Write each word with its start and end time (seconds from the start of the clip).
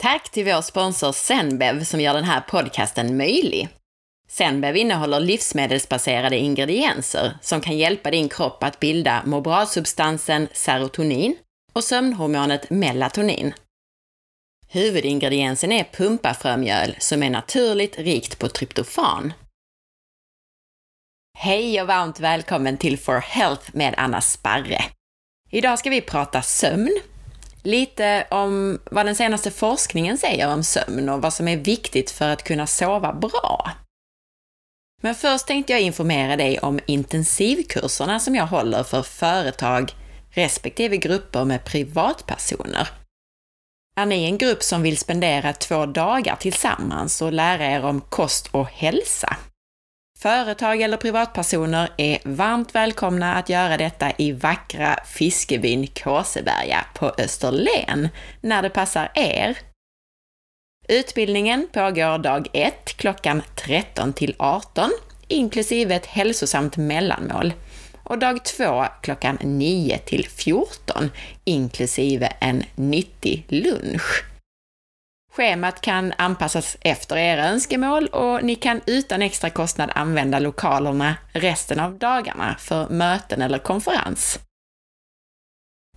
Tack 0.00 0.30
till 0.30 0.44
vår 0.44 0.62
sponsor 0.62 1.12
Zenbev 1.12 1.84
som 1.84 2.00
gör 2.00 2.14
den 2.14 2.24
här 2.24 2.40
podcasten 2.40 3.16
möjlig. 3.16 3.68
Zenbev 4.28 4.76
innehåller 4.76 5.20
livsmedelsbaserade 5.20 6.36
ingredienser 6.36 7.38
som 7.42 7.60
kan 7.60 7.78
hjälpa 7.78 8.10
din 8.10 8.28
kropp 8.28 8.62
att 8.62 8.80
bilda 8.80 9.22
må 9.26 9.40
bra-substansen 9.40 10.48
serotonin 10.52 11.36
och 11.72 11.84
sömnhormonet 11.84 12.70
melatonin. 12.70 13.54
Huvudingrediensen 14.68 15.72
är 15.72 15.84
pumpafrömjöl 15.84 16.94
som 16.98 17.22
är 17.22 17.30
naturligt 17.30 17.98
rikt 17.98 18.38
på 18.38 18.48
tryptofan. 18.48 19.32
Hej 21.38 21.80
och 21.82 21.86
varmt 21.86 22.20
välkommen 22.20 22.76
till 22.76 22.98
For 22.98 23.18
Health 23.18 23.70
med 23.72 23.94
Anna 23.96 24.20
Sparre. 24.20 24.84
Idag 25.50 25.78
ska 25.78 25.90
vi 25.90 26.00
prata 26.00 26.42
sömn 26.42 27.00
lite 27.62 28.26
om 28.30 28.78
vad 28.90 29.06
den 29.06 29.14
senaste 29.14 29.50
forskningen 29.50 30.18
säger 30.18 30.52
om 30.52 30.62
sömn 30.62 31.08
och 31.08 31.22
vad 31.22 31.32
som 31.32 31.48
är 31.48 31.56
viktigt 31.56 32.10
för 32.10 32.28
att 32.28 32.44
kunna 32.44 32.66
sova 32.66 33.12
bra. 33.12 33.70
Men 35.02 35.14
först 35.14 35.46
tänkte 35.46 35.72
jag 35.72 35.82
informera 35.82 36.36
dig 36.36 36.58
om 36.58 36.80
intensivkurserna 36.86 38.20
som 38.20 38.34
jag 38.34 38.46
håller 38.46 38.82
för 38.82 39.02
företag 39.02 39.92
respektive 40.30 40.96
grupper 40.96 41.44
med 41.44 41.64
privatpersoner. 41.64 42.88
Är 43.96 44.06
ni 44.06 44.24
en 44.24 44.38
grupp 44.38 44.62
som 44.62 44.82
vill 44.82 44.98
spendera 44.98 45.52
två 45.52 45.86
dagar 45.86 46.36
tillsammans 46.36 47.22
och 47.22 47.32
lära 47.32 47.66
er 47.66 47.84
om 47.84 48.00
kost 48.00 48.48
och 48.52 48.66
hälsa? 48.66 49.36
Företag 50.22 50.82
eller 50.82 50.96
privatpersoner 50.96 51.90
är 51.96 52.18
varmt 52.24 52.74
välkomna 52.74 53.34
att 53.34 53.48
göra 53.48 53.76
detta 53.76 54.12
i 54.18 54.32
vackra 54.32 54.98
Fiskebyn 55.06 55.86
Kåseberga 55.86 56.84
på 56.94 57.12
Österlen, 57.18 58.08
när 58.40 58.62
det 58.62 58.70
passar 58.70 59.12
er. 59.14 59.58
Utbildningen 60.88 61.68
pågår 61.72 62.18
dag 62.18 62.48
1 62.52 62.96
klockan 62.96 63.42
13 63.54 64.12
till 64.12 64.34
18, 64.38 64.90
inklusive 65.28 65.94
ett 65.94 66.06
hälsosamt 66.06 66.76
mellanmål, 66.76 67.52
och 68.04 68.18
dag 68.18 68.44
2 68.44 68.84
klockan 69.02 69.38
9 69.42 69.98
till 69.98 70.28
14, 70.28 71.10
inklusive 71.44 72.32
en 72.40 72.64
nyttig 72.74 73.44
lunch. 73.48 74.29
Schemat 75.32 75.80
kan 75.80 76.12
anpassas 76.18 76.76
efter 76.80 77.16
era 77.16 77.48
önskemål 77.48 78.06
och 78.06 78.44
ni 78.44 78.54
kan 78.54 78.80
utan 78.86 79.22
extra 79.22 79.50
kostnad 79.50 79.90
använda 79.94 80.38
lokalerna 80.38 81.16
resten 81.32 81.80
av 81.80 81.98
dagarna 81.98 82.56
för 82.58 82.88
möten 82.88 83.42
eller 83.42 83.58
konferens. 83.58 84.38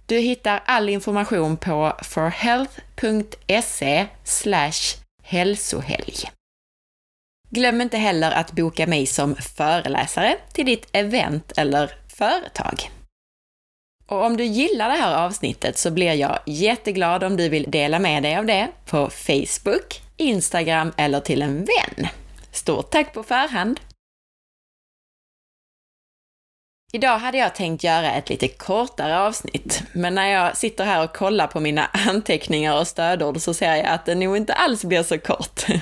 Du 0.06 0.18
hittar 0.18 0.64
all 0.66 0.90
information 0.90 1.58
på 1.58 1.94
forhealth.se 2.04 4.08
hälsohelg. 5.24 6.14
Glöm 7.50 7.82
inte 7.82 7.98
heller 7.98 8.32
att 8.32 8.52
boka 8.52 8.88
mig 8.88 9.06
som 9.06 9.36
föreläsare 9.36 10.38
till 10.54 10.66
ditt 10.66 10.88
event 10.92 11.52
eller 11.58 11.92
företag. 12.08 12.90
Och 14.06 14.26
om 14.26 14.38
du 14.38 14.44
gillar 14.44 14.90
det 14.90 14.96
här 14.96 15.26
avsnittet 15.26 15.78
så 15.78 15.92
blir 15.92 16.14
jag 16.14 16.40
jätteglad 16.46 17.24
om 17.24 17.38
du 17.38 17.50
vill 17.50 17.72
dela 17.72 18.00
med 18.00 18.24
dig 18.24 18.38
av 18.38 18.46
det 18.46 18.70
på 18.86 19.10
Facebook, 19.10 20.02
Instagram 20.18 20.94
eller 20.98 21.20
till 21.20 21.42
en 21.42 21.66
vän. 21.66 22.08
Stort 22.52 22.92
tack 22.92 23.14
på 23.14 23.24
förhand! 23.24 23.80
Idag 26.96 27.18
hade 27.18 27.38
jag 27.38 27.56
tänkt 27.56 27.84
göra 27.84 28.12
ett 28.12 28.30
lite 28.30 28.48
kortare 28.48 29.20
avsnitt, 29.20 29.84
men 29.94 30.16
när 30.16 30.28
jag 30.28 30.58
sitter 30.58 30.86
här 30.86 31.04
och 31.04 31.16
kollar 31.16 31.48
på 31.48 31.60
mina 31.60 31.86
anteckningar 32.08 32.80
och 32.80 32.88
stödord 32.88 33.42
så 33.42 33.54
ser 33.54 33.76
jag 33.76 33.86
att 33.86 34.06
det 34.06 34.16
nog 34.16 34.38
inte 34.38 34.54
alls 34.54 34.86
blir 34.86 35.04
så 35.04 35.20
kort. 35.20 35.66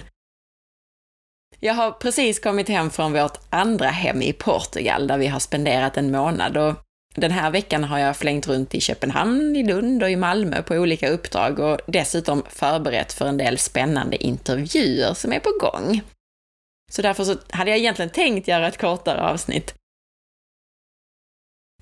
Jag 1.59 1.73
har 1.73 1.92
precis 1.92 2.39
kommit 2.39 2.69
hem 2.69 2.89
från 2.89 3.14
vårt 3.14 3.38
andra 3.49 3.88
hem 3.88 4.21
i 4.21 4.33
Portugal 4.33 5.08
där 5.08 5.17
vi 5.17 5.27
har 5.27 5.39
spenderat 5.39 5.98
en 5.98 6.11
månad 6.11 6.58
och 6.58 6.76
den 7.16 7.32
här 7.32 7.52
veckan 7.52 7.83
har 7.83 7.99
jag 7.99 8.17
flängt 8.17 8.48
runt 8.48 8.76
i 8.76 8.82
Köpenhamn, 8.82 9.55
i 9.55 9.64
Lund 9.64 10.04
och 10.04 10.10
i 10.10 10.16
Malmö 10.16 10.61
på 10.61 10.76
olika 10.76 11.10
uppdrag 11.10 11.60
och 11.60 11.80
dessutom 11.88 12.44
förberett 12.49 13.14
för 13.14 13.26
en 13.26 13.38
del 13.38 13.58
spännande 13.58 14.23
intervjuer 14.23 15.14
som 15.14 15.33
är 15.33 15.39
på 15.39 15.52
gång. 15.60 16.02
Så 16.92 17.02
därför 17.02 17.23
så 17.23 17.38
hade 17.49 17.72
jag 17.72 17.80
egentligen 17.80 18.10
tänkt 18.10 18.48
göra 18.48 18.67
ett 18.67 18.77
kortare 18.77 19.22
avsnitt. 19.22 19.73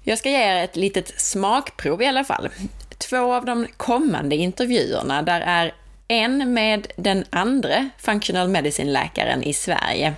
Jag 0.03 0.17
ska 0.17 0.29
ge 0.29 0.37
er 0.37 0.63
ett 0.63 0.75
litet 0.75 1.19
smakprov 1.21 2.01
i 2.01 2.05
alla 2.05 2.23
fall. 2.23 2.49
Två 2.97 3.33
av 3.33 3.45
de 3.45 3.67
kommande 3.77 4.35
intervjuerna, 4.35 5.21
där 5.21 5.41
är 5.41 5.73
en 6.07 6.53
med 6.53 6.87
den 6.95 7.25
andra 7.29 7.89
functional 7.97 8.47
medicine-läkaren 8.47 9.43
i 9.43 9.53
Sverige. 9.53 10.13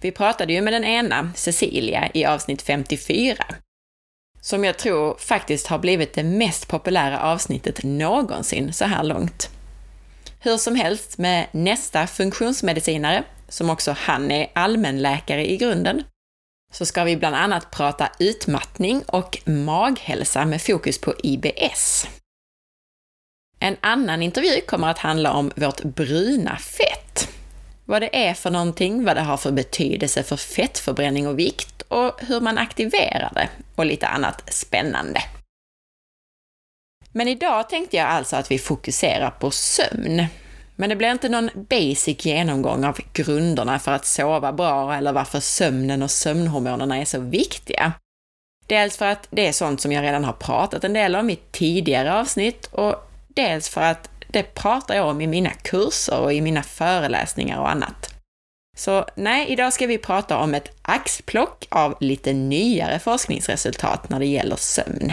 Vi 0.00 0.12
pratade 0.12 0.52
ju 0.52 0.60
med 0.60 0.72
den 0.72 0.84
ena, 0.84 1.32
Cecilia, 1.34 2.08
i 2.14 2.24
avsnitt 2.24 2.62
54 2.62 3.44
som 4.40 4.64
jag 4.64 4.78
tror 4.78 5.16
faktiskt 5.18 5.66
har 5.66 5.78
blivit 5.78 6.14
det 6.14 6.24
mest 6.24 6.68
populära 6.68 7.20
avsnittet 7.20 7.82
någonsin 7.82 8.72
så 8.72 8.84
här 8.84 9.04
långt. 9.04 9.50
Hur 10.40 10.56
som 10.56 10.76
helst 10.76 11.18
med 11.18 11.46
nästa 11.52 12.06
funktionsmedicinare, 12.06 13.24
som 13.48 13.70
också 13.70 13.94
han 13.98 14.30
är 14.30 14.50
allmänläkare 14.54 15.50
i 15.50 15.56
grunden, 15.56 16.04
så 16.72 16.86
ska 16.86 17.04
vi 17.04 17.16
bland 17.16 17.36
annat 17.36 17.70
prata 17.70 18.10
utmattning 18.18 19.02
och 19.06 19.38
maghälsa 19.44 20.44
med 20.44 20.62
fokus 20.62 21.00
på 21.00 21.14
IBS. 21.22 22.06
En 23.60 23.76
annan 23.80 24.22
intervju 24.22 24.60
kommer 24.60 24.88
att 24.88 24.98
handla 24.98 25.32
om 25.32 25.52
vårt 25.56 25.82
bruna 25.82 26.56
fett. 26.56 27.28
Vad 27.84 28.02
det 28.02 28.26
är 28.28 28.34
för 28.34 28.50
någonting, 28.50 29.04
vad 29.04 29.16
det 29.16 29.22
har 29.22 29.36
för 29.36 29.52
betydelse 29.52 30.22
för 30.22 30.36
fettförbränning 30.36 31.26
och 31.26 31.38
vikt 31.38 31.77
och 31.88 32.20
hur 32.20 32.40
man 32.40 32.58
aktiverar 32.58 33.32
det 33.34 33.48
och 33.76 33.86
lite 33.86 34.06
annat 34.06 34.54
spännande. 34.54 35.20
Men 37.12 37.28
idag 37.28 37.68
tänkte 37.68 37.96
jag 37.96 38.06
alltså 38.06 38.36
att 38.36 38.50
vi 38.50 38.58
fokuserar 38.58 39.30
på 39.30 39.50
sömn. 39.50 40.26
Men 40.76 40.88
det 40.88 40.96
blir 40.96 41.10
inte 41.10 41.28
någon 41.28 41.50
basic 41.54 42.26
genomgång 42.26 42.84
av 42.84 42.98
grunderna 43.12 43.78
för 43.78 43.92
att 43.92 44.06
sova 44.06 44.52
bra 44.52 44.94
eller 44.94 45.12
varför 45.12 45.40
sömnen 45.40 46.02
och 46.02 46.10
sömnhormonerna 46.10 46.96
är 46.98 47.04
så 47.04 47.20
viktiga. 47.20 47.92
Dels 48.66 48.96
för 48.96 49.06
att 49.06 49.28
det 49.30 49.48
är 49.48 49.52
sånt 49.52 49.80
som 49.80 49.92
jag 49.92 50.02
redan 50.02 50.24
har 50.24 50.32
pratat 50.32 50.84
en 50.84 50.92
del 50.92 51.16
om 51.16 51.30
i 51.30 51.36
tidigare 51.36 52.14
avsnitt 52.14 52.66
och 52.66 53.10
dels 53.28 53.68
för 53.68 53.80
att 53.80 54.10
det 54.28 54.42
pratar 54.42 54.94
jag 54.94 55.06
om 55.06 55.20
i 55.20 55.26
mina 55.26 55.50
kurser 55.50 56.18
och 56.18 56.32
i 56.32 56.40
mina 56.40 56.62
föreläsningar 56.62 57.58
och 57.58 57.70
annat. 57.70 58.17
Så 58.78 59.06
nej, 59.14 59.48
idag 59.48 59.72
ska 59.72 59.86
vi 59.86 59.98
prata 59.98 60.38
om 60.38 60.54
ett 60.54 60.72
axplock 60.82 61.66
av 61.70 61.96
lite 62.00 62.32
nyare 62.32 62.98
forskningsresultat 62.98 64.08
när 64.08 64.18
det 64.18 64.26
gäller 64.26 64.56
sömn. 64.56 65.12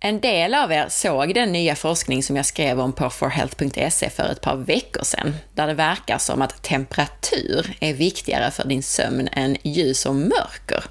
En 0.00 0.20
del 0.20 0.54
av 0.54 0.72
er 0.72 0.88
såg 0.88 1.34
den 1.34 1.52
nya 1.52 1.76
forskning 1.76 2.22
som 2.22 2.36
jag 2.36 2.46
skrev 2.46 2.80
om 2.80 2.92
på 2.92 3.10
forhealth.se 3.10 4.10
för 4.10 4.32
ett 4.32 4.40
par 4.40 4.56
veckor 4.56 5.04
sedan, 5.04 5.36
där 5.54 5.66
det 5.66 5.74
verkar 5.74 6.18
som 6.18 6.42
att 6.42 6.62
temperatur 6.62 7.76
är 7.80 7.94
viktigare 7.94 8.50
för 8.50 8.68
din 8.68 8.82
sömn 8.82 9.28
än 9.32 9.56
ljus 9.62 10.06
och 10.06 10.14
mörker. 10.14 10.84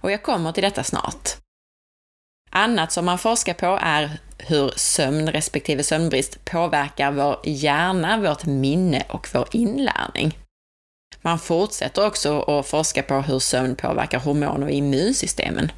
Och 0.00 0.10
jag 0.10 0.22
kommer 0.22 0.52
till 0.52 0.62
detta 0.62 0.84
snart. 0.84 1.28
Annat 2.50 2.92
som 2.92 3.04
man 3.04 3.18
forskar 3.18 3.54
på 3.54 3.78
är 3.82 4.18
hur 4.46 4.72
sömn 4.76 5.32
respektive 5.32 5.82
sömnbrist 5.82 6.44
påverkar 6.44 7.12
vår 7.12 7.40
hjärna, 7.44 8.20
vårt 8.20 8.46
minne 8.46 9.06
och 9.08 9.28
vår 9.34 9.48
inlärning. 9.52 10.38
Man 11.22 11.38
fortsätter 11.38 12.06
också 12.06 12.40
att 12.40 12.66
forska 12.66 13.02
på 13.02 13.14
hur 13.14 13.38
sömn 13.38 13.76
påverkar 13.76 14.18
hormon 14.18 14.62
och 14.62 14.70
immunsystemen. 14.70 15.72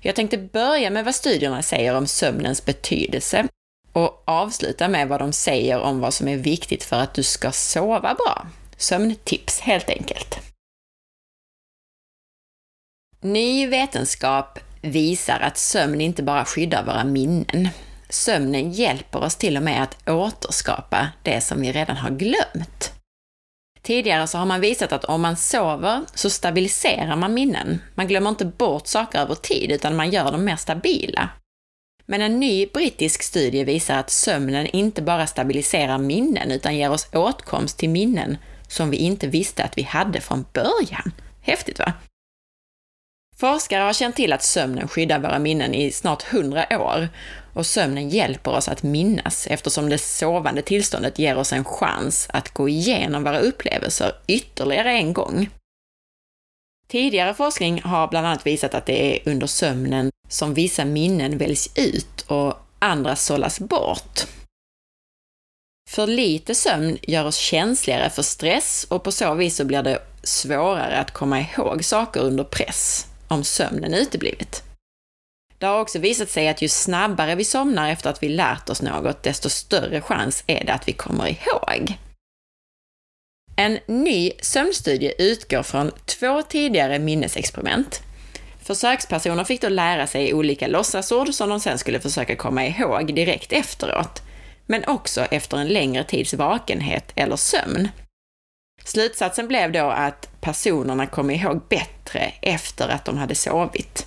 Jag 0.00 0.14
tänkte 0.14 0.38
börja 0.38 0.90
med 0.90 1.04
vad 1.04 1.14
studierna 1.14 1.62
säger 1.62 1.94
om 1.96 2.06
sömnens 2.06 2.64
betydelse 2.64 3.48
och 3.92 4.22
avsluta 4.24 4.88
med 4.88 5.08
vad 5.08 5.20
de 5.20 5.32
säger 5.32 5.80
om 5.80 6.00
vad 6.00 6.14
som 6.14 6.28
är 6.28 6.36
viktigt 6.36 6.84
för 6.84 6.96
att 6.96 7.14
du 7.14 7.22
ska 7.22 7.52
sova 7.52 8.14
bra. 8.14 8.46
Sömntips 8.76 9.60
helt 9.60 9.90
enkelt. 9.90 10.38
Ny 13.20 13.66
vetenskap 13.66 14.58
visar 14.86 15.40
att 15.40 15.58
sömn 15.58 16.00
inte 16.00 16.22
bara 16.22 16.44
skyddar 16.44 16.84
våra 16.84 17.04
minnen. 17.04 17.68
Sömnen 18.08 18.72
hjälper 18.72 19.22
oss 19.22 19.36
till 19.36 19.56
och 19.56 19.62
med 19.62 19.82
att 19.82 20.08
återskapa 20.08 21.08
det 21.22 21.40
som 21.40 21.60
vi 21.60 21.72
redan 21.72 21.96
har 21.96 22.10
glömt. 22.10 22.92
Tidigare 23.82 24.26
så 24.26 24.38
har 24.38 24.46
man 24.46 24.60
visat 24.60 24.92
att 24.92 25.04
om 25.04 25.20
man 25.22 25.36
sover 25.36 26.04
så 26.14 26.30
stabiliserar 26.30 27.16
man 27.16 27.34
minnen. 27.34 27.82
Man 27.94 28.08
glömmer 28.08 28.30
inte 28.30 28.44
bort 28.44 28.86
saker 28.86 29.18
över 29.18 29.34
tid, 29.34 29.72
utan 29.72 29.96
man 29.96 30.10
gör 30.10 30.32
dem 30.32 30.44
mer 30.44 30.56
stabila. 30.56 31.28
Men 32.06 32.22
en 32.22 32.40
ny 32.40 32.66
brittisk 32.66 33.22
studie 33.22 33.64
visar 33.64 33.98
att 33.98 34.10
sömnen 34.10 34.66
inte 34.66 35.02
bara 35.02 35.26
stabiliserar 35.26 35.98
minnen, 35.98 36.50
utan 36.50 36.76
ger 36.76 36.90
oss 36.90 37.08
åtkomst 37.12 37.78
till 37.78 37.90
minnen 37.90 38.38
som 38.68 38.90
vi 38.90 38.96
inte 38.96 39.26
visste 39.26 39.64
att 39.64 39.78
vi 39.78 39.82
hade 39.82 40.20
från 40.20 40.44
början. 40.52 41.12
Häftigt 41.40 41.78
va? 41.78 41.92
Forskare 43.38 43.82
har 43.82 43.92
känt 43.92 44.16
till 44.16 44.32
att 44.32 44.42
sömnen 44.42 44.88
skyddar 44.88 45.18
våra 45.18 45.38
minnen 45.38 45.74
i 45.74 45.92
snart 45.92 46.32
100 46.32 46.66
år 46.70 47.08
och 47.54 47.66
sömnen 47.66 48.08
hjälper 48.08 48.50
oss 48.50 48.68
att 48.68 48.82
minnas 48.82 49.46
eftersom 49.46 49.88
det 49.88 49.98
sovande 49.98 50.62
tillståndet 50.62 51.18
ger 51.18 51.36
oss 51.36 51.52
en 51.52 51.64
chans 51.64 52.28
att 52.30 52.50
gå 52.50 52.68
igenom 52.68 53.24
våra 53.24 53.38
upplevelser 53.38 54.12
ytterligare 54.26 54.92
en 54.92 55.12
gång. 55.12 55.50
Tidigare 56.88 57.34
forskning 57.34 57.82
har 57.82 58.08
bland 58.08 58.26
annat 58.26 58.46
visat 58.46 58.74
att 58.74 58.86
det 58.86 59.16
är 59.16 59.30
under 59.30 59.46
sömnen 59.46 60.10
som 60.28 60.54
vissa 60.54 60.84
minnen 60.84 61.38
väljs 61.38 61.70
ut 61.74 62.22
och 62.26 62.54
andra 62.78 63.16
sållas 63.16 63.60
bort. 63.60 64.26
För 65.90 66.06
lite 66.06 66.54
sömn 66.54 66.98
gör 67.02 67.24
oss 67.24 67.36
känsligare 67.36 68.10
för 68.10 68.22
stress 68.22 68.86
och 68.90 69.04
på 69.04 69.12
så 69.12 69.34
vis 69.34 69.56
så 69.56 69.64
blir 69.64 69.82
det 69.82 70.02
svårare 70.22 70.98
att 70.98 71.10
komma 71.10 71.40
ihåg 71.40 71.84
saker 71.84 72.20
under 72.20 72.44
press 72.44 73.05
om 73.28 73.44
sömnen 73.44 73.94
uteblivit. 73.94 74.62
Det 75.58 75.66
har 75.66 75.80
också 75.80 75.98
visat 75.98 76.28
sig 76.28 76.48
att 76.48 76.62
ju 76.62 76.68
snabbare 76.68 77.34
vi 77.34 77.44
somnar 77.44 77.90
efter 77.90 78.10
att 78.10 78.22
vi 78.22 78.28
lärt 78.28 78.68
oss 78.68 78.82
något, 78.82 79.22
desto 79.22 79.48
större 79.48 80.00
chans 80.00 80.44
är 80.46 80.64
det 80.64 80.72
att 80.72 80.88
vi 80.88 80.92
kommer 80.92 81.28
ihåg. 81.28 81.98
En 83.56 83.78
ny 83.86 84.32
sömnstudie 84.40 85.14
utgår 85.18 85.62
från 85.62 85.90
två 86.04 86.42
tidigare 86.42 86.98
minnesexperiment. 86.98 88.02
Försökspersoner 88.62 89.44
fick 89.44 89.60
då 89.60 89.68
lära 89.68 90.06
sig 90.06 90.34
olika 90.34 90.66
låtsasord 90.66 91.34
som 91.34 91.48
de 91.48 91.60
sen 91.60 91.78
skulle 91.78 92.00
försöka 92.00 92.36
komma 92.36 92.66
ihåg 92.66 93.14
direkt 93.14 93.52
efteråt, 93.52 94.22
men 94.66 94.84
också 94.84 95.20
efter 95.20 95.56
en 95.56 95.68
längre 95.68 96.04
tids 96.04 96.34
vakenhet 96.34 97.12
eller 97.14 97.36
sömn. 97.36 97.88
Slutsatsen 98.84 99.48
blev 99.48 99.72
då 99.72 99.84
att 99.84 100.40
personerna 100.40 101.06
kom 101.06 101.30
ihåg 101.30 101.62
bättre 101.68 101.95
efter 102.42 102.88
att 102.88 103.04
de 103.04 103.18
hade 103.18 103.34
sovit. 103.34 104.06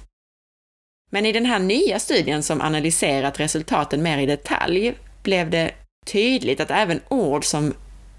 Men 1.11 1.25
i 1.25 1.31
den 1.31 1.45
här 1.45 1.59
nya 1.59 1.99
studien 1.99 2.43
som 2.43 2.61
analyserat 2.61 3.39
resultaten 3.39 4.03
mer 4.03 4.17
i 4.17 4.25
detalj 4.25 4.93
blev 5.23 5.49
det 5.49 5.71
tydligt 6.05 6.59
att 6.59 6.71
även 6.71 7.01
ord 7.09 7.45
som 7.45 7.73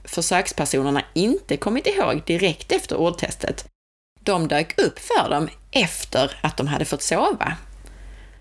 försökspersonerna 0.05 1.03
inte 1.15 1.57
kommit 1.57 1.87
ihåg 1.87 2.23
direkt 2.27 2.73
efter 2.73 2.97
ordtestet, 2.97 3.67
de 4.21 4.49
dök 4.49 4.81
upp 4.81 4.99
för 4.99 5.31
dem 5.31 5.49
efter 5.71 6.39
att 6.41 6.57
de 6.57 6.67
hade 6.67 6.85
fått 6.85 7.03
sova. 7.03 7.57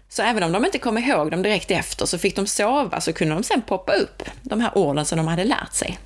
Så 0.09 0.23
även 0.23 0.43
om 0.43 0.51
de 0.51 0.65
inte 0.65 0.79
kom 0.79 0.97
ihåg 0.97 1.31
dem 1.31 1.41
direkt 1.41 1.71
efter 1.71 2.05
så 2.05 2.17
fick 2.17 2.35
de 2.35 2.47
sova 2.47 3.01
så 3.01 3.13
kunde 3.13 3.33
de 3.35 3.43
sen 3.43 3.61
poppa 3.61 3.93
upp, 3.93 4.23
de 4.41 4.61
här 4.61 4.77
orden 4.77 5.05
som 5.05 5.17
de 5.17 5.27
hade 5.27 5.43
lärt 5.43 5.73
sig. 5.73 5.99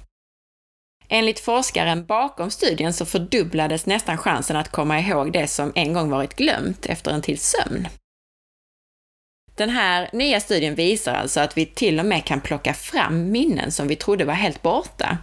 Enligt 1.08 1.40
forskaren 1.40 2.06
bakom 2.06 2.52
studien 2.52 2.94
så 2.94 3.06
fördubblades 3.06 3.86
nästan 3.86 4.18
chansen 4.18 4.58
att 4.58 4.72
komma 4.72 5.00
ihåg 5.00 5.32
det 5.32 5.48
som 5.48 5.72
en 5.76 5.94
gång 5.94 6.10
varit 6.10 6.36
glömt 6.36 6.86
efter 6.86 7.12
en 7.12 7.22
tids 7.22 7.56
sömn. 7.58 7.88
Den 9.56 9.70
här 9.70 10.10
nya 10.14 10.40
studien 10.40 10.76
visar 10.76 11.14
alltså 11.14 11.40
att 11.40 11.58
vi 11.58 11.66
till 11.66 12.00
och 12.00 12.06
med 12.06 12.26
kan 12.26 12.42
plocka 12.42 12.74
fram 12.74 13.32
minnen 13.32 13.72
som 13.72 13.88
vi 13.88 13.96
trodde 13.96 14.26
var 14.26 14.34
helt 14.34 14.62
borta. 14.62 15.18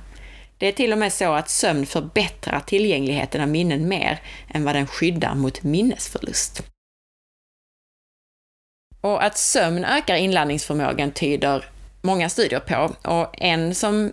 Det 0.58 0.66
är 0.66 0.72
till 0.72 0.92
och 0.92 0.98
med 0.98 1.12
så 1.12 1.32
att 1.32 1.50
sömn 1.50 1.86
förbättrar 1.86 2.60
tillgängligheten 2.60 3.40
av 3.40 3.48
minnen 3.48 3.88
mer 3.88 4.20
än 4.48 4.64
vad 4.64 4.74
den 4.74 4.86
skyddar 4.86 5.34
mot 5.34 5.62
minnesförlust. 5.62 6.62
Och 9.00 9.24
att 9.24 9.38
sömn 9.38 9.84
ökar 9.84 10.16
inlärningsförmågan 10.16 11.10
tyder 11.10 11.64
många 12.02 12.28
studier 12.28 12.60
på 12.60 13.10
och 13.10 13.42
en 13.42 13.74
som 13.74 14.12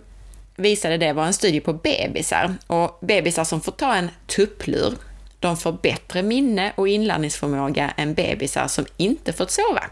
visade 0.58 0.96
det 0.96 1.12
var 1.12 1.26
en 1.26 1.32
studie 1.32 1.60
på 1.60 1.72
bebisar. 1.72 2.54
Och 2.66 2.98
bebisar 3.02 3.44
som 3.44 3.60
får 3.60 3.72
ta 3.72 3.94
en 3.94 4.10
tupplur, 4.26 4.94
de 5.40 5.56
får 5.56 5.72
bättre 5.72 6.22
minne 6.22 6.72
och 6.76 6.88
inlärningsförmåga 6.88 7.90
än 7.96 8.14
bebisar 8.14 8.68
som 8.68 8.86
inte 8.96 9.32
fått 9.32 9.50
sova. 9.50 9.84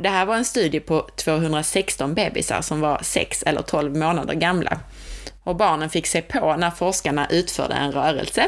Det 0.00 0.08
här 0.08 0.26
var 0.26 0.36
en 0.36 0.44
studie 0.44 0.80
på 0.80 1.08
216 1.16 2.14
bebisar 2.14 2.60
som 2.60 2.80
var 2.80 2.98
6 3.02 3.42
eller 3.42 3.62
12 3.62 3.96
månader 3.96 4.34
gamla. 4.34 4.80
Och 5.42 5.56
barnen 5.56 5.90
fick 5.90 6.06
se 6.06 6.22
på 6.22 6.56
när 6.56 6.70
forskarna 6.70 7.26
utförde 7.30 7.74
en 7.74 7.92
rörelse. 7.92 8.46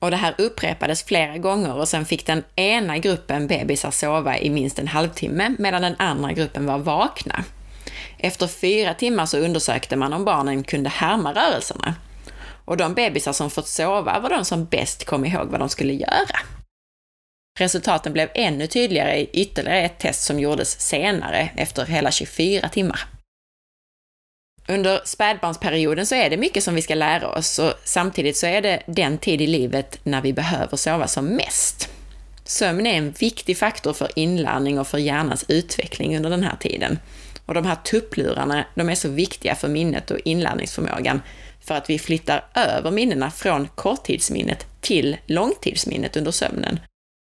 Och 0.00 0.10
det 0.10 0.16
här 0.16 0.34
upprepades 0.38 1.04
flera 1.04 1.38
gånger 1.38 1.74
och 1.74 1.88
sen 1.88 2.04
fick 2.04 2.26
den 2.26 2.44
ena 2.56 2.98
gruppen 2.98 3.46
bebisar 3.46 3.90
sova 3.90 4.38
i 4.38 4.50
minst 4.50 4.78
en 4.78 4.88
halvtimme 4.88 5.54
medan 5.58 5.82
den 5.82 5.96
andra 5.98 6.32
gruppen 6.32 6.66
var 6.66 6.78
vakna. 6.78 7.44
Efter 8.22 8.46
fyra 8.46 8.94
timmar 8.94 9.26
så 9.26 9.38
undersökte 9.38 9.96
man 9.96 10.12
om 10.12 10.24
barnen 10.24 10.64
kunde 10.64 10.90
härma 10.90 11.34
rörelserna. 11.34 11.94
Och 12.64 12.76
de 12.76 12.94
bebisar 12.94 13.32
som 13.32 13.50
fått 13.50 13.68
sova 13.68 14.20
var 14.20 14.30
de 14.30 14.44
som 14.44 14.64
bäst 14.64 15.04
kom 15.04 15.24
ihåg 15.24 15.48
vad 15.48 15.60
de 15.60 15.68
skulle 15.68 15.92
göra. 15.92 16.38
Resultaten 17.58 18.12
blev 18.12 18.30
ännu 18.34 18.66
tydligare 18.66 19.20
i 19.20 19.30
ytterligare 19.32 19.80
ett 19.80 19.98
test 19.98 20.24
som 20.24 20.40
gjordes 20.40 20.80
senare, 20.80 21.50
efter 21.56 21.84
hela 21.84 22.10
24 22.10 22.68
timmar. 22.68 23.00
Under 24.68 25.00
spädbarnsperioden 25.04 26.06
så 26.06 26.14
är 26.14 26.30
det 26.30 26.36
mycket 26.36 26.64
som 26.64 26.74
vi 26.74 26.82
ska 26.82 26.94
lära 26.94 27.28
oss 27.28 27.58
och 27.58 27.72
samtidigt 27.84 28.36
så 28.36 28.46
är 28.46 28.62
det 28.62 28.82
den 28.86 29.18
tid 29.18 29.40
i 29.40 29.46
livet 29.46 29.98
när 30.02 30.22
vi 30.22 30.32
behöver 30.32 30.76
sova 30.76 31.08
som 31.08 31.26
mest. 31.26 31.88
Sömn 32.44 32.86
är 32.86 32.94
en 32.94 33.10
viktig 33.10 33.58
faktor 33.58 33.92
för 33.92 34.08
inlärning 34.16 34.78
och 34.78 34.86
för 34.86 34.98
hjärnans 34.98 35.44
utveckling 35.48 36.16
under 36.16 36.30
den 36.30 36.44
här 36.44 36.56
tiden. 36.56 36.98
Och 37.46 37.54
de 37.54 37.64
här 37.64 37.76
tupplurarna, 37.84 38.64
de 38.74 38.88
är 38.88 38.94
så 38.94 39.08
viktiga 39.08 39.54
för 39.54 39.68
minnet 39.68 40.10
och 40.10 40.18
inlärningsförmågan 40.24 41.22
för 41.60 41.74
att 41.74 41.90
vi 41.90 41.98
flyttar 41.98 42.44
över 42.54 42.90
minnena 42.90 43.30
från 43.30 43.68
korttidsminnet 43.74 44.66
till 44.80 45.16
långtidsminnet 45.26 46.16
under 46.16 46.30
sömnen 46.30 46.80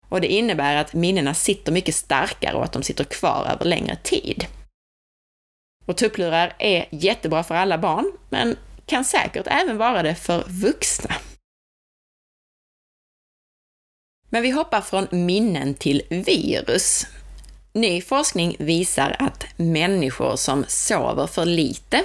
och 0.09 0.21
det 0.21 0.27
innebär 0.27 0.75
att 0.75 0.93
minnena 0.93 1.33
sitter 1.33 1.71
mycket 1.71 1.95
starkare 1.95 2.55
och 2.55 2.63
att 2.63 2.73
de 2.73 2.83
sitter 2.83 3.03
kvar 3.03 3.45
över 3.45 3.65
längre 3.65 3.95
tid. 3.95 4.45
Och 5.85 5.97
tupplurar 5.97 6.55
är 6.59 6.87
jättebra 6.91 7.43
för 7.43 7.55
alla 7.55 7.77
barn, 7.77 8.11
men 8.29 8.57
kan 8.85 9.05
säkert 9.05 9.47
även 9.47 9.77
vara 9.77 10.03
det 10.03 10.15
för 10.15 10.43
vuxna. 10.47 11.15
Men 14.29 14.41
vi 14.41 14.49
hoppar 14.49 14.81
från 14.81 15.07
minnen 15.11 15.73
till 15.73 16.01
virus. 16.09 17.07
Ny 17.79 18.01
forskning 18.01 18.55
visar 18.59 19.15
att 19.19 19.45
människor 19.55 20.35
som 20.35 20.65
sover 20.67 21.27
för 21.27 21.45
lite 21.45 22.03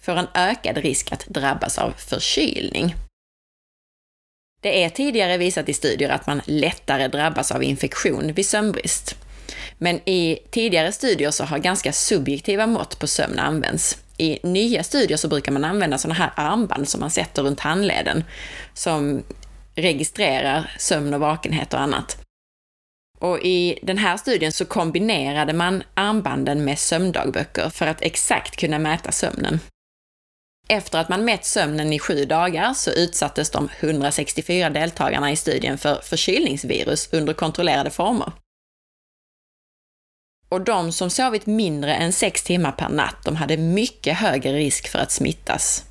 får 0.00 0.16
en 0.16 0.26
ökad 0.34 0.76
risk 0.76 1.12
att 1.12 1.26
drabbas 1.26 1.78
av 1.78 1.90
förkylning. 1.90 2.94
Det 4.60 4.84
är 4.84 4.88
tidigare 4.88 5.36
visat 5.36 5.68
i 5.68 5.74
studier 5.74 6.10
att 6.10 6.26
man 6.26 6.40
lättare 6.44 7.08
drabbas 7.08 7.52
av 7.52 7.62
infektion 7.62 8.32
vid 8.32 8.46
sömnbrist. 8.46 9.16
Men 9.78 10.08
i 10.08 10.38
tidigare 10.50 10.92
studier 10.92 11.30
så 11.30 11.44
har 11.44 11.58
ganska 11.58 11.92
subjektiva 11.92 12.66
mått 12.66 12.98
på 12.98 13.06
sömn 13.06 13.38
använts. 13.38 13.98
I 14.16 14.38
nya 14.42 14.82
studier 14.82 15.16
så 15.16 15.28
brukar 15.28 15.52
man 15.52 15.64
använda 15.64 15.98
sådana 15.98 16.14
här 16.14 16.32
armband 16.36 16.88
som 16.88 17.00
man 17.00 17.10
sätter 17.10 17.42
runt 17.42 17.60
handleden, 17.60 18.24
som 18.74 19.22
registrerar 19.74 20.70
sömn 20.78 21.14
och 21.14 21.20
vakenhet 21.20 21.74
och 21.74 21.80
annat. 21.80 22.27
Och 23.18 23.40
i 23.40 23.78
den 23.82 23.98
här 23.98 24.16
studien 24.16 24.52
så 24.52 24.64
kombinerade 24.64 25.52
man 25.52 25.82
armbanden 25.94 26.64
med 26.64 26.78
sömndagböcker 26.78 27.68
för 27.68 27.86
att 27.86 28.02
exakt 28.02 28.56
kunna 28.56 28.78
mäta 28.78 29.12
sömnen. 29.12 29.60
Efter 30.68 30.98
att 30.98 31.08
man 31.08 31.24
mätt 31.24 31.44
sömnen 31.44 31.92
i 31.92 31.98
sju 31.98 32.24
dagar 32.24 32.74
så 32.74 32.90
utsattes 32.90 33.50
de 33.50 33.68
164 33.80 34.70
deltagarna 34.70 35.32
i 35.32 35.36
studien 35.36 35.78
för 35.78 36.00
förkylningsvirus 36.02 37.08
under 37.12 37.32
kontrollerade 37.32 37.90
former. 37.90 38.32
Och 40.48 40.60
de 40.60 40.92
som 40.92 41.10
sovit 41.10 41.46
mindre 41.46 41.94
än 41.94 42.12
sex 42.12 42.42
timmar 42.42 42.72
per 42.72 42.88
natt, 42.88 43.24
de 43.24 43.36
hade 43.36 43.56
mycket 43.56 44.16
högre 44.16 44.52
risk 44.52 44.88
för 44.88 44.98
att 44.98 45.10
smittas. 45.10 45.87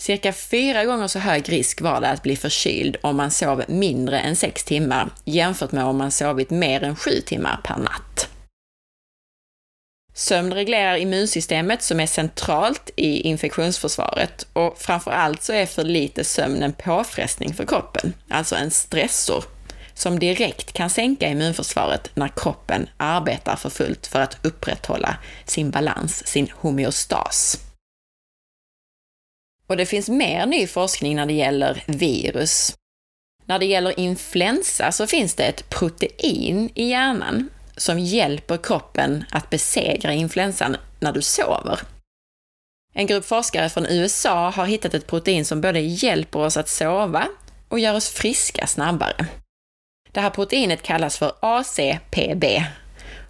Cirka 0.00 0.32
fyra 0.32 0.84
gånger 0.84 1.08
så 1.08 1.18
hög 1.18 1.52
risk 1.52 1.80
var 1.80 2.00
det 2.00 2.08
att 2.08 2.22
bli 2.22 2.36
förkyld 2.36 2.96
om 3.02 3.16
man 3.16 3.30
sov 3.30 3.64
mindre 3.68 4.20
än 4.20 4.36
sex 4.36 4.64
timmar 4.64 5.10
jämfört 5.24 5.72
med 5.72 5.84
om 5.84 5.96
man 5.96 6.10
sovit 6.10 6.50
mer 6.50 6.82
än 6.82 6.96
sju 6.96 7.10
timmar 7.10 7.60
per 7.64 7.76
natt. 7.76 8.28
Sömn 10.14 10.54
reglerar 10.54 10.96
immunsystemet 10.96 11.82
som 11.82 12.00
är 12.00 12.06
centralt 12.06 12.90
i 12.96 13.20
infektionsförsvaret 13.20 14.46
och 14.52 14.78
framför 14.78 15.10
allt 15.10 15.42
så 15.42 15.52
är 15.52 15.66
för 15.66 15.84
lite 15.84 16.24
sömn 16.24 16.62
en 16.62 16.72
påfrestning 16.72 17.54
för 17.54 17.66
kroppen, 17.66 18.14
alltså 18.28 18.56
en 18.56 18.70
stressor, 18.70 19.44
som 19.94 20.18
direkt 20.18 20.72
kan 20.72 20.90
sänka 20.90 21.28
immunförsvaret 21.28 22.10
när 22.14 22.28
kroppen 22.28 22.88
arbetar 22.96 23.56
för 23.56 23.70
fullt 23.70 24.06
för 24.06 24.20
att 24.20 24.36
upprätthålla 24.42 25.16
sin 25.46 25.70
balans, 25.70 26.26
sin 26.26 26.48
homeostas. 26.54 27.69
Och 29.70 29.76
det 29.76 29.86
finns 29.86 30.08
mer 30.08 30.46
ny 30.46 30.66
forskning 30.66 31.16
när 31.16 31.26
det 31.26 31.32
gäller 31.32 31.82
virus. 31.86 32.76
När 33.44 33.58
det 33.58 33.66
gäller 33.66 34.00
influensa 34.00 34.92
så 34.92 35.06
finns 35.06 35.34
det 35.34 35.44
ett 35.44 35.68
protein 35.68 36.70
i 36.74 36.84
hjärnan 36.84 37.48
som 37.76 37.98
hjälper 37.98 38.56
kroppen 38.56 39.24
att 39.30 39.50
besegra 39.50 40.12
influensan 40.12 40.76
när 41.00 41.12
du 41.12 41.22
sover. 41.22 41.80
En 42.94 43.06
grupp 43.06 43.24
forskare 43.24 43.68
från 43.68 43.86
USA 43.86 44.50
har 44.50 44.66
hittat 44.66 44.94
ett 44.94 45.06
protein 45.06 45.44
som 45.44 45.60
både 45.60 45.80
hjälper 45.80 46.38
oss 46.38 46.56
att 46.56 46.68
sova 46.68 47.28
och 47.68 47.78
gör 47.78 47.94
oss 47.94 48.08
friska 48.08 48.66
snabbare. 48.66 49.26
Det 50.12 50.20
här 50.20 50.30
proteinet 50.30 50.82
kallas 50.82 51.18
för 51.18 51.32
ACPB 51.40 52.44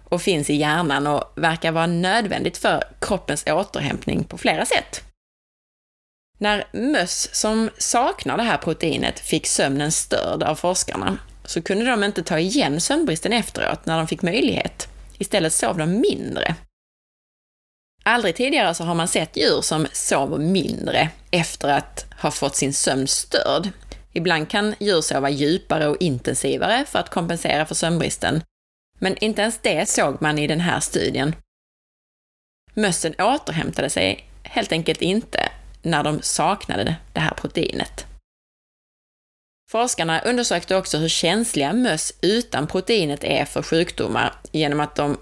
och 0.03 0.21
finns 0.21 0.49
i 0.49 0.55
hjärnan 0.55 1.07
och 1.07 1.33
verkar 1.35 1.71
vara 1.71 1.87
nödvändigt 1.87 2.57
för 2.57 2.83
kroppens 3.01 3.43
återhämtning 3.47 4.23
på 4.23 4.37
flera 4.37 4.65
sätt. 4.65 5.10
När 6.41 6.67
möss 6.71 7.35
som 7.35 7.69
saknar 7.77 8.37
det 8.37 8.43
här 8.43 8.57
proteinet 8.57 9.19
fick 9.19 9.47
sömnen 9.47 9.91
störd 9.91 10.43
av 10.43 10.55
forskarna 10.55 11.17
så 11.45 11.61
kunde 11.61 11.85
de 11.85 12.03
inte 12.03 12.23
ta 12.23 12.39
igen 12.39 12.81
sömnbristen 12.81 13.33
efteråt 13.33 13.85
när 13.85 13.97
de 13.97 14.07
fick 14.07 14.21
möjlighet. 14.21 14.87
Istället 15.17 15.53
sov 15.53 15.77
de 15.77 15.99
mindre. 15.99 16.55
Aldrig 18.03 18.35
tidigare 18.35 18.73
så 18.73 18.83
har 18.83 18.95
man 18.95 19.07
sett 19.07 19.37
djur 19.37 19.61
som 19.61 19.87
sover 19.91 20.37
mindre 20.37 21.09
efter 21.31 21.67
att 21.67 22.05
ha 22.21 22.31
fått 22.31 22.55
sin 22.55 22.73
sömn 22.73 23.07
störd. 23.07 23.69
Ibland 24.13 24.49
kan 24.49 24.75
djur 24.79 25.01
sova 25.01 25.29
djupare 25.29 25.87
och 25.87 25.97
intensivare 25.99 26.85
för 26.85 26.99
att 26.99 27.09
kompensera 27.09 27.65
för 27.65 27.75
sömnbristen, 27.75 28.43
men 28.99 29.17
inte 29.17 29.41
ens 29.41 29.59
det 29.61 29.89
såg 29.89 30.21
man 30.21 30.37
i 30.37 30.47
den 30.47 30.61
här 30.61 30.79
studien. 30.79 31.35
Mössen 32.73 33.15
återhämtade 33.19 33.89
sig 33.89 34.29
helt 34.43 34.71
enkelt 34.71 35.01
inte 35.01 35.50
när 35.81 36.03
de 36.03 36.21
saknade 36.21 36.95
det 37.13 37.19
här 37.19 37.33
proteinet. 37.33 38.05
Forskarna 39.71 40.19
undersökte 40.19 40.75
också 40.75 40.97
hur 40.97 41.09
känsliga 41.09 41.73
möss 41.73 42.13
utan 42.21 42.67
proteinet 42.67 43.23
är 43.23 43.45
för 43.45 43.61
sjukdomar 43.61 44.33
genom 44.51 44.79
att 44.79 44.95
de 44.95 45.17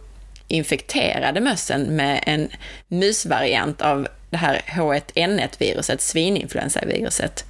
infekterade 0.48 1.42
mössen 1.42 1.82
med 1.82 2.24
en 2.26 2.50
musvariant 2.88 3.82
av 3.82 4.08
det 4.30 4.38
här 4.38 4.62
H1N1-viruset, 4.68 6.02
svininfluensaviruset. 6.02 7.46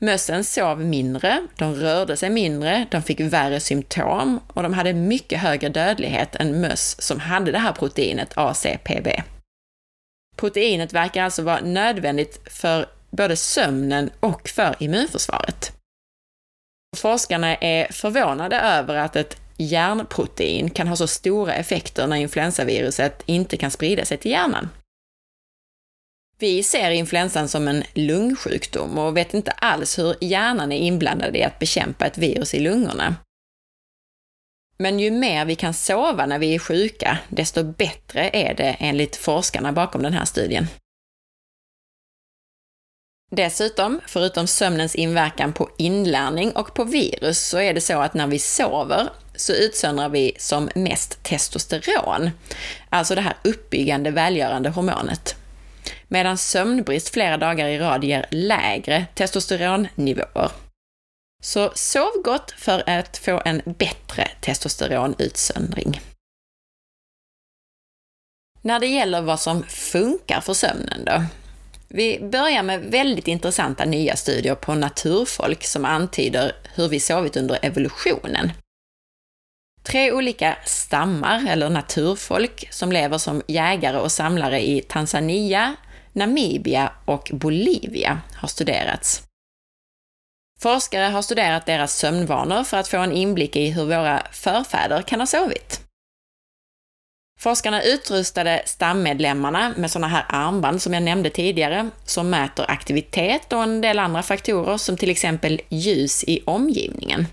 Mössen 0.00 0.44
sov 0.44 0.80
mindre, 0.80 1.46
de 1.56 1.74
rörde 1.74 2.16
sig 2.16 2.30
mindre, 2.30 2.86
de 2.90 3.02
fick 3.02 3.20
värre 3.20 3.60
symptom 3.60 4.40
och 4.46 4.62
de 4.62 4.74
hade 4.74 4.92
mycket 4.92 5.40
högre 5.40 5.68
dödlighet 5.68 6.36
än 6.36 6.60
möss 6.60 7.00
som 7.00 7.20
hade 7.20 7.52
det 7.52 7.58
här 7.58 7.72
proteinet 7.72 8.32
ACPB. 8.34 9.08
Proteinet 10.40 10.92
verkar 10.92 11.22
alltså 11.22 11.42
vara 11.42 11.60
nödvändigt 11.60 12.40
för 12.50 12.86
både 13.10 13.36
sömnen 13.36 14.10
och 14.20 14.48
för 14.48 14.76
immunförsvaret. 14.78 15.72
Forskarna 16.96 17.56
är 17.56 17.92
förvånade 17.92 18.56
över 18.56 18.94
att 18.94 19.16
ett 19.16 19.36
järnprotein 19.56 20.70
kan 20.70 20.88
ha 20.88 20.96
så 20.96 21.06
stora 21.06 21.54
effekter 21.54 22.06
när 22.06 22.16
influensaviruset 22.16 23.22
inte 23.26 23.56
kan 23.56 23.70
sprida 23.70 24.04
sig 24.04 24.18
till 24.18 24.30
hjärnan. 24.30 24.68
Vi 26.38 26.62
ser 26.62 26.90
influensan 26.90 27.48
som 27.48 27.68
en 27.68 27.84
lungsjukdom 27.94 28.98
och 28.98 29.16
vet 29.16 29.34
inte 29.34 29.50
alls 29.50 29.98
hur 29.98 30.16
hjärnan 30.20 30.72
är 30.72 30.78
inblandad 30.78 31.36
i 31.36 31.42
att 31.42 31.58
bekämpa 31.58 32.06
ett 32.06 32.18
virus 32.18 32.54
i 32.54 32.60
lungorna. 32.60 33.14
Men 34.80 34.98
ju 34.98 35.10
mer 35.10 35.44
vi 35.44 35.54
kan 35.54 35.74
sova 35.74 36.26
när 36.26 36.38
vi 36.38 36.54
är 36.54 36.58
sjuka, 36.58 37.18
desto 37.28 37.64
bättre 37.64 38.30
är 38.32 38.54
det 38.54 38.76
enligt 38.78 39.16
forskarna 39.16 39.72
bakom 39.72 40.02
den 40.02 40.12
här 40.12 40.24
studien. 40.24 40.66
Dessutom, 43.30 44.00
förutom 44.06 44.46
sömnens 44.46 44.94
inverkan 44.94 45.52
på 45.52 45.70
inlärning 45.78 46.52
och 46.52 46.74
på 46.74 46.84
virus, 46.84 47.38
så 47.38 47.58
är 47.58 47.74
det 47.74 47.80
så 47.80 48.00
att 48.00 48.14
när 48.14 48.26
vi 48.26 48.38
sover 48.38 49.08
så 49.36 49.52
utsöndrar 49.52 50.08
vi 50.08 50.32
som 50.38 50.70
mest 50.74 51.22
testosteron, 51.22 52.30
alltså 52.90 53.14
det 53.14 53.20
här 53.20 53.36
uppbyggande, 53.44 54.10
välgörande 54.10 54.68
hormonet. 54.68 55.36
Medan 56.08 56.38
sömnbrist 56.38 57.08
flera 57.08 57.36
dagar 57.36 57.68
i 57.68 57.78
rad 57.78 58.04
ger 58.04 58.26
lägre 58.30 59.06
testosteronnivåer. 59.14 60.50
Så 61.40 61.72
sov 61.74 62.10
gott 62.24 62.50
för 62.50 62.88
att 62.88 63.16
få 63.16 63.42
en 63.44 63.62
bättre 63.64 64.28
testosteronutsöndring. 64.40 66.00
När 68.62 68.80
det 68.80 68.86
gäller 68.86 69.22
vad 69.22 69.40
som 69.40 69.62
funkar 69.62 70.40
för 70.40 70.54
sömnen 70.54 71.04
då, 71.04 71.22
vi 71.88 72.28
börjar 72.32 72.62
med 72.62 72.80
väldigt 72.80 73.28
intressanta 73.28 73.84
nya 73.84 74.16
studier 74.16 74.54
på 74.54 74.74
naturfolk 74.74 75.64
som 75.64 75.84
antyder 75.84 76.56
hur 76.74 76.88
vi 76.88 77.00
sovit 77.00 77.36
under 77.36 77.58
evolutionen. 77.62 78.52
Tre 79.82 80.12
olika 80.12 80.56
stammar, 80.66 81.46
eller 81.48 81.70
naturfolk, 81.70 82.68
som 82.70 82.92
lever 82.92 83.18
som 83.18 83.42
jägare 83.46 83.98
och 83.98 84.12
samlare 84.12 84.60
i 84.66 84.80
Tanzania, 84.80 85.76
Namibia 86.12 86.92
och 87.04 87.30
Bolivia 87.32 88.20
har 88.34 88.48
studerats. 88.48 89.29
Forskare 90.62 91.04
har 91.04 91.22
studerat 91.22 91.66
deras 91.66 91.96
sömnvanor 91.96 92.64
för 92.64 92.76
att 92.76 92.88
få 92.88 92.96
en 92.96 93.12
inblick 93.12 93.56
i 93.56 93.70
hur 93.70 93.84
våra 93.84 94.22
förfäder 94.32 95.02
kan 95.02 95.20
ha 95.20 95.26
sovit. 95.26 95.80
Forskarna 97.38 97.82
utrustade 97.82 98.62
stammedlemmarna 98.66 99.74
med 99.76 99.90
sådana 99.90 100.08
här 100.08 100.24
armband 100.28 100.82
som 100.82 100.94
jag 100.94 101.02
nämnde 101.02 101.30
tidigare, 101.30 101.90
som 102.04 102.30
mäter 102.30 102.70
aktivitet 102.70 103.52
och 103.52 103.62
en 103.62 103.80
del 103.80 103.98
andra 103.98 104.22
faktorer 104.22 104.76
som 104.76 104.96
till 104.96 105.10
exempel 105.10 105.60
ljus 105.68 106.24
i 106.24 106.42
omgivningen. 106.46 107.26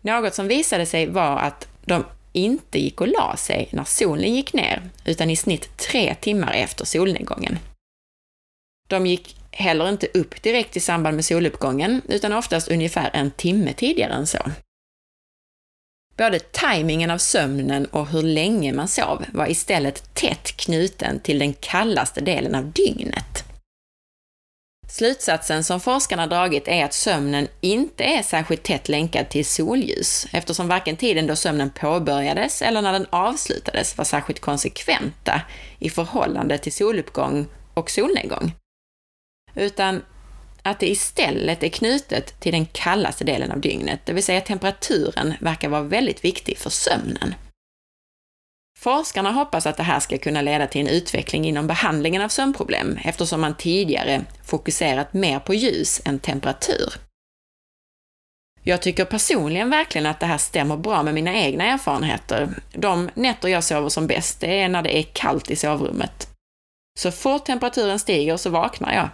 Något 0.00 0.34
som 0.34 0.48
visade 0.48 0.86
sig 0.86 1.06
var 1.06 1.36
att 1.36 1.68
de 1.84 2.04
inte 2.32 2.78
gick 2.78 3.00
och 3.00 3.08
la 3.08 3.36
sig 3.36 3.68
när 3.72 3.84
solen 3.84 4.34
gick 4.34 4.52
ner, 4.52 4.82
utan 5.04 5.30
i 5.30 5.36
snitt 5.36 5.76
tre 5.76 6.14
timmar 6.14 6.52
efter 6.52 6.84
solnedgången. 6.84 7.58
De 8.88 9.06
gick 9.06 9.41
heller 9.52 9.88
inte 9.88 10.06
upp 10.14 10.42
direkt 10.42 10.76
i 10.76 10.80
samband 10.80 11.16
med 11.16 11.24
soluppgången, 11.24 12.02
utan 12.08 12.32
oftast 12.32 12.68
ungefär 12.68 13.10
en 13.12 13.30
timme 13.30 13.72
tidigare 13.72 14.12
än 14.12 14.26
så. 14.26 14.38
Både 16.16 16.38
tajmingen 16.38 17.10
av 17.10 17.18
sömnen 17.18 17.86
och 17.86 18.08
hur 18.08 18.22
länge 18.22 18.72
man 18.72 18.88
sov 18.88 19.24
var 19.32 19.50
istället 19.50 20.14
tätt 20.14 20.56
knuten 20.56 21.20
till 21.20 21.38
den 21.38 21.52
kallaste 21.52 22.20
delen 22.20 22.54
av 22.54 22.72
dygnet. 22.72 23.44
Slutsatsen 24.88 25.64
som 25.64 25.80
forskarna 25.80 26.26
dragit 26.26 26.68
är 26.68 26.84
att 26.84 26.92
sömnen 26.94 27.48
inte 27.60 28.04
är 28.04 28.22
särskilt 28.22 28.62
tätt 28.62 28.88
länkad 28.88 29.28
till 29.28 29.46
solljus, 29.46 30.26
eftersom 30.32 30.68
varken 30.68 30.96
tiden 30.96 31.26
då 31.26 31.36
sömnen 31.36 31.70
påbörjades 31.70 32.62
eller 32.62 32.82
när 32.82 32.92
den 32.92 33.06
avslutades 33.10 33.98
var 33.98 34.04
särskilt 34.04 34.40
konsekventa 34.40 35.42
i 35.78 35.90
förhållande 35.90 36.58
till 36.58 36.72
soluppgång 36.72 37.46
och 37.74 37.90
solnedgång. 37.90 38.52
Utan 39.54 40.02
att 40.62 40.80
det 40.80 40.90
istället 40.90 41.62
är 41.62 41.68
knutet 41.68 42.40
till 42.40 42.52
den 42.52 42.66
kallaste 42.66 43.24
delen 43.24 43.52
av 43.52 43.60
dygnet, 43.60 44.00
det 44.04 44.12
vill 44.12 44.24
säga 44.24 44.40
temperaturen 44.40 45.34
verkar 45.40 45.68
vara 45.68 45.82
väldigt 45.82 46.24
viktig 46.24 46.58
för 46.58 46.70
sömnen. 46.70 47.34
Forskarna 48.78 49.30
hoppas 49.30 49.66
att 49.66 49.76
det 49.76 49.82
här 49.82 50.00
ska 50.00 50.18
kunna 50.18 50.42
leda 50.42 50.66
till 50.66 50.80
en 50.80 50.88
utveckling 50.88 51.44
inom 51.44 51.66
behandlingen 51.66 52.22
av 52.22 52.28
sömnproblem 52.28 52.98
eftersom 53.04 53.40
man 53.40 53.56
tidigare 53.56 54.24
fokuserat 54.44 55.12
mer 55.12 55.38
på 55.38 55.54
ljus 55.54 56.02
än 56.04 56.18
temperatur. 56.18 56.92
Jag 58.62 58.82
tycker 58.82 59.04
personligen 59.04 59.70
verkligen 59.70 60.06
att 60.06 60.20
det 60.20 60.26
här 60.26 60.38
stämmer 60.38 60.76
bra 60.76 61.02
med 61.02 61.14
mina 61.14 61.34
egna 61.34 61.64
erfarenheter. 61.64 62.48
De 62.72 63.10
nätter 63.14 63.48
jag 63.48 63.64
sover 63.64 63.88
som 63.88 64.06
bäst, 64.06 64.40
det 64.40 64.60
är 64.60 64.68
när 64.68 64.82
det 64.82 64.98
är 64.98 65.02
kallt 65.02 65.50
i 65.50 65.56
sovrummet. 65.56 66.28
Så 66.98 67.12
fort 67.12 67.44
temperaturen 67.44 67.98
stiger 67.98 68.36
så 68.36 68.50
vaknar 68.50 68.94
jag. 68.94 69.08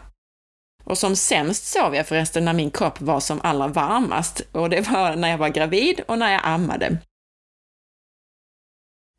Och 0.88 0.99
som 0.99 1.16
sämst 1.16 1.66
sov 1.66 1.95
jag 1.95 2.07
förresten 2.07 2.45
när 2.45 2.52
min 2.52 2.71
kropp 2.71 3.00
var 3.00 3.21
som 3.21 3.40
allra 3.42 3.68
varmast 3.68 4.40
och 4.52 4.71
det 4.71 4.80
var 4.80 5.16
när 5.16 5.28
jag 5.28 5.38
var 5.38 5.49
gravid 5.49 6.00
och 6.09 6.18
när 6.18 6.33
jag 6.33 6.40
ammade. 6.45 6.99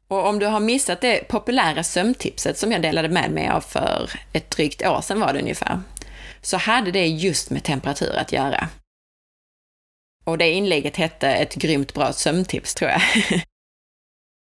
Och 0.07 0.27
om 0.27 0.39
du 0.39 0.45
har 0.45 0.59
missat 0.59 1.01
det 1.01 1.27
populära 1.27 1.83
sömntipset 1.83 2.57
som 2.57 2.71
jag 2.71 2.81
delade 2.81 3.09
med 3.09 3.31
mig 3.31 3.49
av 3.49 3.61
för 3.61 4.11
ett 4.33 4.51
drygt 4.51 4.85
år 4.87 5.01
sedan 5.01 5.19
var 5.19 5.33
det 5.33 5.39
ungefär, 5.39 5.81
så 6.41 6.57
hade 6.57 6.91
det 6.91 7.07
just 7.07 7.49
med 7.49 7.63
temperatur 7.63 8.15
att 8.15 8.31
göra. 8.31 8.69
Och 10.23 10.37
det 10.37 10.51
inlägget 10.51 10.97
hette 10.97 11.29
ett 11.29 11.55
grymt 11.55 11.93
bra 11.93 12.13
sömntips, 12.13 12.75
tror 12.75 12.91
jag. 12.91 13.01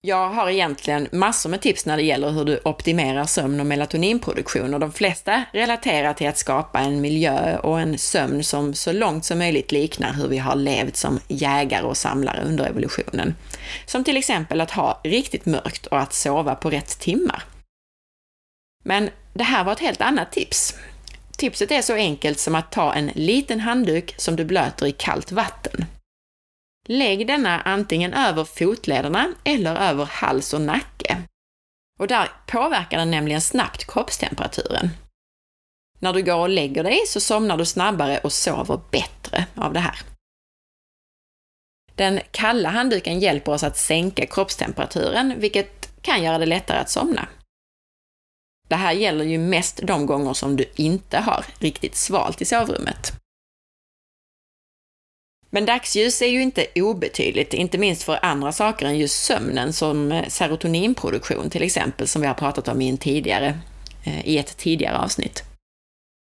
Jag 0.04 0.28
har 0.28 0.50
egentligen 0.50 1.09
massor 1.12 1.50
med 1.50 1.61
tips 1.61 1.87
när 1.87 1.97
det 1.97 2.02
gäller 2.02 2.30
hur 2.30 2.44
du 2.44 2.61
optimerar 2.64 3.25
sömn 3.25 3.61
och 3.61 3.66
melatoninproduktion 3.66 4.75
och 4.75 4.80
de 4.80 4.92
flesta 4.92 5.44
relaterar 5.52 6.14
till 6.14 6.28
att 6.28 6.38
skapa 6.38 6.80
en 6.80 7.00
miljö 7.00 7.59
och 7.59 7.80
en 7.80 7.99
sömn 7.99 8.44
som 8.44 8.75
så 8.75 8.92
långt 8.92 9.25
som 9.25 9.38
möjligt 9.38 9.73
liknar 9.73 10.12
hur 10.12 10.28
vi 10.28 10.38
har 10.38 10.56
levt 10.56 10.97
som 10.97 11.21
jägare 11.28 11.82
och 11.82 11.97
samlare 11.97 12.44
under 12.44 12.64
evolutionen. 12.64 13.35
Som 13.87 14.04
till 14.04 14.16
exempel 14.16 14.61
att 14.61 14.71
ha 14.71 15.00
riktigt 15.04 15.47
mörkt 15.47 15.87
och 15.87 15.99
att 15.99 16.14
sova 16.14 16.54
på 16.54 16.71
rätt 16.71 16.99
timmar. 16.99 17.44
Men 18.85 19.11
det 19.35 19.44
här 19.44 19.64
var 19.64 19.73
ett 19.73 19.80
helt 19.80 20.00
annat 20.00 20.32
tips. 20.32 20.75
Tipset 21.37 21.71
är 21.71 21.82
så 21.82 21.94
enkelt 21.94 22.38
som 22.38 22.54
att 22.54 22.73
ta 22.73 22.94
en 22.94 23.11
liten 23.14 23.61
handduk 23.61 24.14
som 24.16 24.37
du 24.37 24.44
blöter 24.44 24.87
i 24.87 24.92
kallt 24.92 25.32
vatten. 25.32 25.87
Lägg 26.88 27.26
denna 27.26 27.60
antingen 27.60 28.14
över 28.14 28.44
fotlederna 28.44 29.34
eller 29.44 29.76
över 29.76 30.04
hals 30.04 30.54
och 30.54 30.60
nacke. 30.60 31.22
Och 31.98 32.06
där 32.06 32.30
påverkar 32.46 32.98
den 32.98 33.10
nämligen 33.10 33.40
snabbt 33.40 33.92
kroppstemperaturen. 33.92 34.90
När 35.98 36.12
du 36.12 36.22
går 36.22 36.38
och 36.38 36.48
lägger 36.48 36.84
dig 36.84 37.00
så 37.06 37.20
somnar 37.20 37.56
du 37.56 37.64
snabbare 37.64 38.18
och 38.18 38.32
sover 38.32 38.80
bättre 38.90 39.46
av 39.54 39.72
det 39.72 39.80
här. 39.80 39.98
Den 41.94 42.20
kalla 42.30 42.68
handduken 42.68 43.20
hjälper 43.20 43.52
oss 43.52 43.62
att 43.62 43.76
sänka 43.76 44.26
kroppstemperaturen, 44.26 45.34
vilket 45.40 46.02
kan 46.02 46.22
göra 46.22 46.38
det 46.38 46.46
lättare 46.46 46.78
att 46.78 46.90
somna. 46.90 47.28
Det 48.68 48.76
här 48.76 48.92
gäller 48.92 49.24
ju 49.24 49.38
mest 49.38 49.80
de 49.82 50.06
gånger 50.06 50.32
som 50.32 50.56
du 50.56 50.64
inte 50.74 51.18
har 51.18 51.44
riktigt 51.58 51.94
svalt 51.94 52.42
i 52.42 52.44
sovrummet. 52.44 53.22
Men 55.54 55.66
dagsljus 55.66 56.23
är 56.23 56.26
ju 56.26 56.42
inte 56.42 56.66
obetydligt, 56.75 57.54
inte 57.54 57.78
minst 57.78 58.02
för 58.02 58.18
andra 58.23 58.52
saker 58.52 58.87
än 58.87 58.99
just 58.99 59.25
sömnen, 59.25 59.73
som 59.73 60.12
eh, 60.12 60.28
serotoninproduktion 60.28 61.50
till 61.50 61.62
exempel, 61.62 62.09
som 62.09 62.23
vi 62.23 62.28
har 62.28 62.35
pratat 62.35 62.68
om 62.68 62.80
i, 62.80 62.88
en 62.88 62.99
tidigare, 62.99 63.59
eh, 64.04 64.26
i 64.26 64.38
ett 64.38 64.56
tidigare 64.56 64.99
avsnitt. 64.99 65.42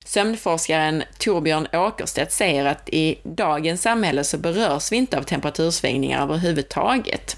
Sömnforskaren 0.05 1.03
Torbjörn 1.19 1.67
Åkerstedt 1.73 2.33
säger 2.33 2.65
att 2.65 2.89
i 2.89 3.19
dagens 3.23 3.83
samhälle 3.83 4.25
så 4.25 4.39
berörs 4.39 4.93
vi 4.93 4.97
inte 4.97 5.19
av 5.19 5.23
temperatursvängningar 5.23 6.23
överhuvudtaget. 6.23 7.37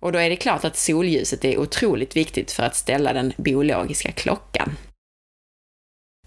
Och 0.00 0.12
då 0.12 0.18
är 0.18 0.30
det 0.30 0.36
klart 0.36 0.64
att 0.64 0.76
solljuset 0.76 1.44
är 1.44 1.58
otroligt 1.58 2.16
viktigt 2.16 2.52
för 2.52 2.62
att 2.62 2.76
ställa 2.76 3.12
den 3.12 3.32
biologiska 3.36 4.12
klockan. 4.12 4.76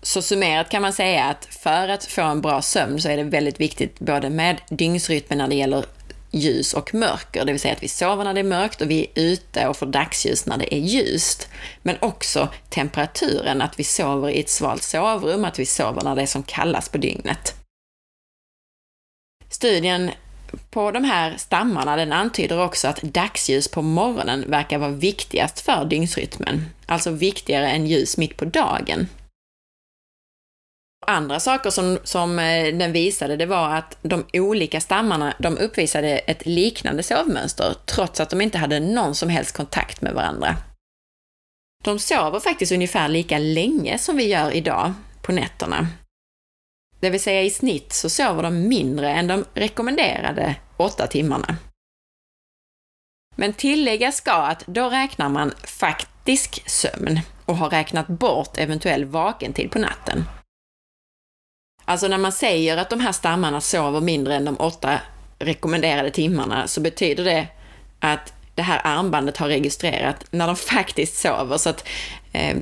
Så 0.01 0.21
summerat 0.21 0.69
kan 0.69 0.81
man 0.81 0.93
säga 0.93 1.25
att 1.25 1.45
för 1.45 1.87
att 1.87 2.05
få 2.05 2.21
en 2.21 2.41
bra 2.41 2.61
sömn 2.61 3.01
så 3.01 3.09
är 3.09 3.17
det 3.17 3.23
väldigt 3.23 3.59
viktigt 3.59 3.99
både 3.99 4.29
med 4.29 4.61
dygnsrytmen 4.69 5.37
när 5.37 5.47
det 5.47 5.55
gäller 5.55 5.85
ljus 6.31 6.73
och 6.73 6.93
mörker, 6.93 7.45
det 7.45 7.51
vill 7.51 7.61
säga 7.61 7.73
att 7.73 7.83
vi 7.83 7.87
sover 7.87 8.23
när 8.23 8.33
det 8.33 8.39
är 8.39 8.43
mörkt 8.43 8.81
och 8.81 8.89
vi 8.89 9.01
är 9.01 9.21
ute 9.21 9.67
och 9.67 9.77
får 9.77 9.85
dagsljus 9.85 10.45
när 10.45 10.57
det 10.57 10.75
är 10.75 10.79
ljust. 10.79 11.47
Men 11.81 11.95
också 11.99 12.49
temperaturen, 12.69 13.61
att 13.61 13.79
vi 13.79 13.83
sover 13.83 14.29
i 14.29 14.39
ett 14.39 14.49
svalt 14.49 14.83
sovrum, 14.83 15.45
att 15.45 15.59
vi 15.59 15.65
sover 15.65 16.01
när 16.03 16.15
det 16.15 16.21
är 16.21 16.25
som 16.25 16.43
kallast 16.43 16.91
på 16.91 16.97
dygnet. 16.97 17.55
Studien 19.49 20.11
på 20.71 20.91
de 20.91 21.03
här 21.03 21.37
stammarna, 21.37 21.95
den 21.95 22.13
antyder 22.13 22.63
också 22.63 22.87
att 22.87 23.01
dagsljus 23.01 23.67
på 23.67 23.81
morgonen 23.81 24.45
verkar 24.47 24.77
vara 24.77 24.91
viktigast 24.91 25.59
för 25.59 25.85
dygnsrytmen, 25.85 26.65
alltså 26.85 27.11
viktigare 27.11 27.69
än 27.69 27.87
ljus 27.87 28.17
mitt 28.17 28.37
på 28.37 28.45
dagen. 28.45 29.07
Andra 31.09 31.39
saker 31.39 31.69
som, 31.69 31.99
som 32.03 32.39
eh, 32.39 32.77
den 32.77 32.91
visade, 32.91 33.35
det 33.35 33.45
var 33.45 33.75
att 33.75 33.97
de 34.01 34.25
olika 34.33 34.81
stammarna, 34.81 35.33
de 35.39 35.57
uppvisade 35.57 36.17
ett 36.17 36.45
liknande 36.45 37.03
sovmönster, 37.03 37.75
trots 37.85 38.19
att 38.19 38.29
de 38.29 38.41
inte 38.41 38.57
hade 38.57 38.79
någon 38.79 39.15
som 39.15 39.29
helst 39.29 39.57
kontakt 39.57 40.01
med 40.01 40.13
varandra. 40.13 40.55
De 41.83 41.99
sover 41.99 42.39
faktiskt 42.39 42.71
ungefär 42.71 43.07
lika 43.07 43.37
länge 43.37 43.97
som 43.97 44.17
vi 44.17 44.27
gör 44.27 44.51
idag 44.51 44.93
på 45.21 45.31
nätterna. 45.31 45.87
Det 46.99 47.09
vill 47.09 47.21
säga 47.21 47.43
i 47.43 47.49
snitt 47.49 47.93
så 47.93 48.09
sover 48.09 48.43
de 48.43 48.67
mindre 48.67 49.11
än 49.11 49.27
de 49.27 49.45
rekommenderade 49.53 50.55
åtta 50.77 51.07
timmarna. 51.07 51.57
Men 53.35 53.53
tilläggas 53.53 54.15
ska 54.15 54.33
att 54.33 54.63
då 54.67 54.89
räknar 54.89 55.29
man 55.29 55.51
faktisk 55.63 56.69
sömn 56.69 57.19
och 57.45 57.57
har 57.57 57.69
räknat 57.69 58.07
bort 58.07 58.57
eventuell 58.57 59.05
vakentid 59.05 59.71
på 59.71 59.79
natten. 59.79 60.25
Alltså 61.89 62.07
när 62.07 62.17
man 62.17 62.31
säger 62.31 62.77
att 62.77 62.89
de 62.89 62.99
här 62.99 63.11
stammarna 63.11 63.61
sover 63.61 64.01
mindre 64.01 64.35
än 64.35 64.45
de 64.45 64.55
åtta 64.59 64.99
rekommenderade 65.39 66.11
timmarna 66.11 66.67
så 66.67 66.81
betyder 66.81 67.23
det 67.23 67.47
att 67.99 68.33
det 68.55 68.61
här 68.61 68.81
armbandet 68.83 69.37
har 69.37 69.47
registrerat 69.47 70.25
när 70.31 70.47
de 70.47 70.55
faktiskt 70.55 71.17
sover. 71.17 71.57
Så 71.57 71.69
att 71.69 71.87
eh, 72.31 72.57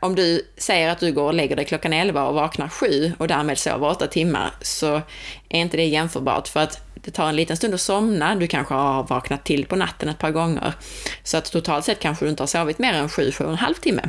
om 0.00 0.14
du 0.14 0.52
säger 0.56 0.88
att 0.88 1.00
du 1.00 1.12
går 1.12 1.24
och 1.24 1.34
lägger 1.34 1.56
dig 1.56 1.64
klockan 1.64 1.92
11 1.92 2.28
och 2.28 2.34
vaknar 2.34 2.68
7 2.68 3.12
och 3.18 3.28
därmed 3.28 3.58
sover 3.58 3.88
8 3.88 4.06
timmar 4.06 4.50
så 4.60 4.94
är 5.48 5.60
inte 5.60 5.76
det 5.76 5.84
jämförbart 5.84 6.48
för 6.48 6.60
att 6.60 6.80
det 6.94 7.10
tar 7.10 7.28
en 7.28 7.36
liten 7.36 7.56
stund 7.56 7.74
att 7.74 7.80
somna, 7.80 8.34
du 8.34 8.46
kanske 8.46 8.74
har 8.74 9.02
vaknat 9.02 9.44
till 9.44 9.66
på 9.66 9.76
natten 9.76 10.08
ett 10.08 10.18
par 10.18 10.30
gånger. 10.30 10.72
Så 11.22 11.36
att 11.36 11.52
totalt 11.52 11.84
sett 11.84 12.00
kanske 12.00 12.24
du 12.24 12.30
inte 12.30 12.42
har 12.42 12.48
sovit 12.48 12.78
mer 12.78 12.92
än 12.92 13.08
7-7,5 13.08 13.80
timme. 13.80 14.02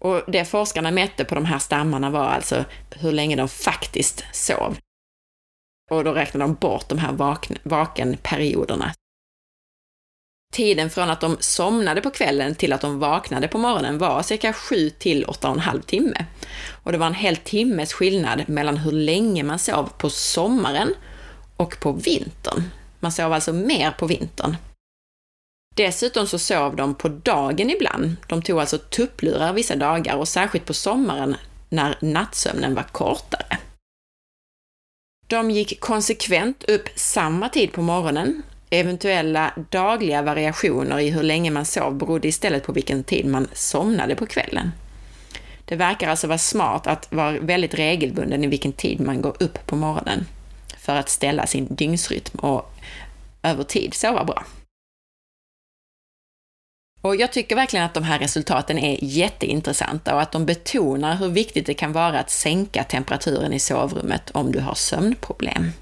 Och 0.00 0.22
det 0.26 0.44
forskarna 0.44 0.90
mätte 0.90 1.24
på 1.24 1.34
de 1.34 1.44
här 1.44 1.58
stammarna 1.58 2.10
var 2.10 2.24
alltså 2.24 2.64
hur 2.90 3.12
länge 3.12 3.36
de 3.36 3.48
faktiskt 3.48 4.24
sov. 4.32 4.78
Och 5.90 6.04
då 6.04 6.12
räknade 6.12 6.44
de 6.44 6.54
bort 6.54 6.88
de 6.88 6.98
här 6.98 7.12
vaken, 7.12 7.58
vakenperioderna. 7.62 8.92
Tiden 10.52 10.90
från 10.90 11.10
att 11.10 11.20
de 11.20 11.36
somnade 11.40 12.00
på 12.00 12.10
kvällen 12.10 12.54
till 12.54 12.72
att 12.72 12.80
de 12.80 12.98
vaknade 12.98 13.48
på 13.48 13.58
morgonen 13.58 13.98
var 13.98 14.22
cirka 14.22 14.52
7 14.52 14.90
till 14.90 15.24
8,5 15.24 15.82
timme. 15.82 16.26
Och 16.82 16.92
det 16.92 16.98
var 16.98 17.06
en 17.06 17.14
hel 17.14 17.36
timmes 17.36 17.92
skillnad 17.92 18.48
mellan 18.48 18.76
hur 18.76 18.92
länge 18.92 19.42
man 19.42 19.58
sov 19.58 19.90
på 19.98 20.10
sommaren 20.10 20.94
och 21.56 21.80
på 21.80 21.92
vintern. 21.92 22.62
Man 23.00 23.12
sov 23.12 23.32
alltså 23.32 23.52
mer 23.52 23.90
på 23.90 24.06
vintern. 24.06 24.56
Dessutom 25.80 26.26
så 26.26 26.38
sov 26.38 26.76
de 26.76 26.94
på 26.94 27.08
dagen 27.08 27.70
ibland. 27.70 28.16
De 28.26 28.42
tog 28.42 28.60
alltså 28.60 28.78
tupplurar 28.78 29.52
vissa 29.52 29.76
dagar 29.76 30.16
och 30.16 30.28
särskilt 30.28 30.64
på 30.64 30.74
sommaren 30.74 31.36
när 31.68 31.98
nattsömnen 32.00 32.74
var 32.74 32.82
kortare. 32.82 33.58
De 35.26 35.50
gick 35.50 35.80
konsekvent 35.80 36.64
upp 36.64 36.88
samma 36.94 37.48
tid 37.48 37.72
på 37.72 37.82
morgonen. 37.82 38.42
Eventuella 38.70 39.52
dagliga 39.70 40.22
variationer 40.22 40.98
i 40.98 41.10
hur 41.10 41.22
länge 41.22 41.50
man 41.50 41.64
sov 41.64 41.94
berodde 41.94 42.28
istället 42.28 42.66
på 42.66 42.72
vilken 42.72 43.04
tid 43.04 43.26
man 43.26 43.48
somnade 43.52 44.14
på 44.14 44.26
kvällen. 44.26 44.70
Det 45.64 45.76
verkar 45.76 46.08
alltså 46.08 46.26
vara 46.26 46.38
smart 46.38 46.86
att 46.86 47.12
vara 47.12 47.38
väldigt 47.40 47.74
regelbunden 47.74 48.44
i 48.44 48.46
vilken 48.46 48.72
tid 48.72 49.00
man 49.00 49.22
går 49.22 49.36
upp 49.42 49.66
på 49.66 49.76
morgonen 49.76 50.26
för 50.78 50.96
att 50.96 51.08
ställa 51.08 51.46
sin 51.46 51.74
dygnsrytm 51.74 52.38
och 52.38 52.74
över 53.42 53.64
tid 53.64 53.94
sova 53.94 54.24
bra. 54.24 54.44
Och 57.02 57.16
jag 57.16 57.32
tycker 57.32 57.56
verkligen 57.56 57.86
att 57.86 57.94
de 57.94 58.04
här 58.04 58.18
resultaten 58.18 58.78
är 58.78 58.98
jätteintressanta 59.04 60.14
och 60.14 60.22
att 60.22 60.32
de 60.32 60.46
betonar 60.46 61.16
hur 61.16 61.28
viktigt 61.28 61.66
det 61.66 61.74
kan 61.74 61.92
vara 61.92 62.18
att 62.18 62.30
sänka 62.30 62.84
temperaturen 62.84 63.52
i 63.52 63.58
sovrummet 63.58 64.30
om 64.30 64.52
du 64.52 64.60
har 64.60 64.74
sömnproblem. 64.74 65.72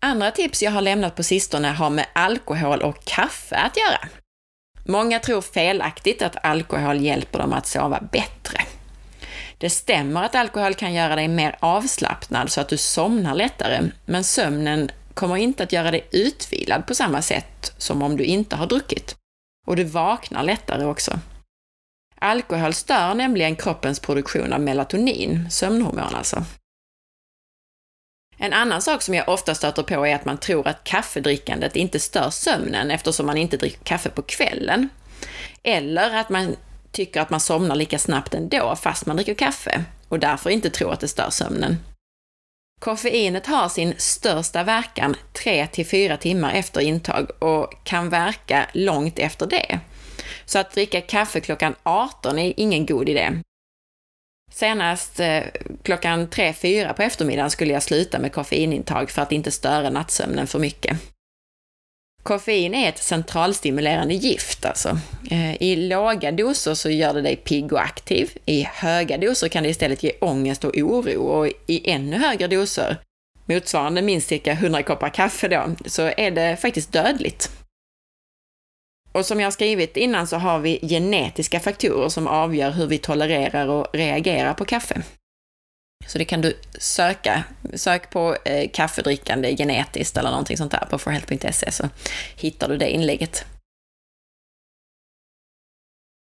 Andra 0.00 0.30
tips 0.30 0.62
jag 0.62 0.70
har 0.70 0.80
lämnat 0.80 1.16
på 1.16 1.22
sistone 1.22 1.68
har 1.68 1.90
med 1.90 2.06
alkohol 2.12 2.82
och 2.82 3.04
kaffe 3.04 3.56
att 3.56 3.76
göra. 3.76 4.08
Många 4.86 5.20
tror 5.20 5.40
felaktigt 5.40 6.22
att 6.22 6.44
alkohol 6.44 7.00
hjälper 7.00 7.38
dem 7.38 7.52
att 7.52 7.66
sova 7.66 8.00
bättre. 8.12 8.60
Det 9.58 9.70
stämmer 9.70 10.22
att 10.22 10.34
alkohol 10.34 10.74
kan 10.74 10.94
göra 10.94 11.16
dig 11.16 11.28
mer 11.28 11.56
avslappnad 11.60 12.52
så 12.52 12.60
att 12.60 12.68
du 12.68 12.76
somnar 12.76 13.34
lättare, 13.34 13.80
men 14.06 14.24
sömnen 14.24 14.90
kommer 15.14 15.36
inte 15.36 15.62
att 15.62 15.72
göra 15.72 15.90
dig 15.90 16.08
utvilad 16.10 16.86
på 16.86 16.94
samma 16.94 17.22
sätt 17.22 17.74
som 17.78 18.02
om 18.02 18.16
du 18.16 18.24
inte 18.24 18.56
har 18.56 18.66
druckit. 18.66 19.16
Och 19.66 19.76
du 19.76 19.84
vaknar 19.84 20.42
lättare 20.42 20.84
också. 20.84 21.18
Alkohol 22.20 22.74
stör 22.74 23.14
nämligen 23.14 23.56
kroppens 23.56 24.00
produktion 24.00 24.52
av 24.52 24.60
melatonin, 24.60 25.50
sömnhormon 25.50 26.14
alltså. 26.14 26.44
En 28.36 28.52
annan 28.52 28.82
sak 28.82 29.02
som 29.02 29.14
jag 29.14 29.28
ofta 29.28 29.54
stöter 29.54 29.82
på 29.82 30.06
är 30.06 30.14
att 30.14 30.24
man 30.24 30.38
tror 30.38 30.68
att 30.68 30.84
kaffedrickandet 30.84 31.76
inte 31.76 32.00
stör 32.00 32.30
sömnen 32.30 32.90
eftersom 32.90 33.26
man 33.26 33.36
inte 33.36 33.56
dricker 33.56 33.84
kaffe 33.84 34.10
på 34.10 34.22
kvällen. 34.22 34.88
Eller 35.62 36.16
att 36.16 36.28
man 36.28 36.56
tycker 36.92 37.20
att 37.20 37.30
man 37.30 37.40
somnar 37.40 37.76
lika 37.76 37.98
snabbt 37.98 38.34
ändå 38.34 38.76
fast 38.76 39.06
man 39.06 39.16
dricker 39.16 39.34
kaffe 39.34 39.84
och 40.08 40.18
därför 40.18 40.50
inte 40.50 40.70
tror 40.70 40.92
att 40.92 41.00
det 41.00 41.08
stör 41.08 41.30
sömnen. 41.30 41.76
Koffeinet 42.84 43.46
har 43.46 43.68
sin 43.68 43.94
största 43.98 44.62
verkan 44.62 45.16
3-4 45.32 46.16
timmar 46.16 46.52
efter 46.52 46.80
intag 46.80 47.30
och 47.38 47.84
kan 47.84 48.08
verka 48.08 48.66
långt 48.72 49.18
efter 49.18 49.46
det. 49.46 49.80
Så 50.44 50.58
att 50.58 50.70
dricka 50.70 51.00
kaffe 51.00 51.40
klockan 51.40 51.74
18 51.82 52.38
är 52.38 52.54
ingen 52.56 52.86
god 52.86 53.08
idé. 53.08 53.30
Senast 54.52 55.20
eh, 55.20 55.42
klockan 55.82 56.28
3-4 56.28 56.92
på 56.92 57.02
eftermiddagen 57.02 57.50
skulle 57.50 57.72
jag 57.72 57.82
sluta 57.82 58.18
med 58.18 58.32
koffeinintag 58.32 59.10
för 59.10 59.22
att 59.22 59.32
inte 59.32 59.50
störa 59.50 59.90
nattsömnen 59.90 60.46
för 60.46 60.58
mycket. 60.58 61.13
Koffein 62.24 62.74
är 62.74 62.88
ett 62.88 63.02
centralstimulerande 63.02 64.14
gift 64.14 64.64
alltså. 64.64 64.98
Eh, 65.30 65.62
I 65.62 65.76
låga 65.76 66.32
doser 66.32 66.74
så 66.74 66.90
gör 66.90 67.14
det 67.14 67.22
dig 67.22 67.36
pigg 67.36 67.72
och 67.72 67.80
aktiv. 67.80 68.30
I 68.46 68.62
höga 68.62 69.18
doser 69.18 69.48
kan 69.48 69.62
det 69.62 69.68
istället 69.68 70.02
ge 70.02 70.12
ångest 70.20 70.64
och 70.64 70.76
oro 70.76 71.22
och 71.22 71.46
i 71.66 71.90
ännu 71.90 72.16
högre 72.16 72.46
doser, 72.46 72.96
motsvarande 73.46 74.02
minst 74.02 74.28
cirka 74.28 74.52
100 74.52 74.82
koppar 74.82 75.08
kaffe 75.08 75.48
då, 75.48 75.74
så 75.86 76.02
är 76.16 76.30
det 76.30 76.56
faktiskt 76.56 76.92
dödligt. 76.92 77.50
Och 79.12 79.26
som 79.26 79.40
jag 79.40 79.46
har 79.46 79.52
skrivit 79.52 79.96
innan 79.96 80.26
så 80.26 80.36
har 80.36 80.58
vi 80.58 80.78
genetiska 80.82 81.60
faktorer 81.60 82.08
som 82.08 82.26
avgör 82.26 82.70
hur 82.70 82.86
vi 82.86 82.98
tolererar 82.98 83.68
och 83.68 83.86
reagerar 83.92 84.54
på 84.54 84.64
kaffe. 84.64 85.02
Så 86.06 86.18
det 86.18 86.24
kan 86.24 86.40
du 86.40 86.56
söka. 86.78 87.44
Sök 87.74 88.10
på 88.10 88.36
eh, 88.44 88.70
kaffedrickande 88.70 89.56
genetiskt 89.56 90.16
eller 90.16 90.30
någonting 90.30 90.56
sånt 90.56 90.72
där 90.72 90.86
på 90.90 90.98
forhealth.se 90.98 91.72
så 91.72 91.88
hittar 92.36 92.68
du 92.68 92.76
det 92.76 92.90
inlägget. 92.90 93.44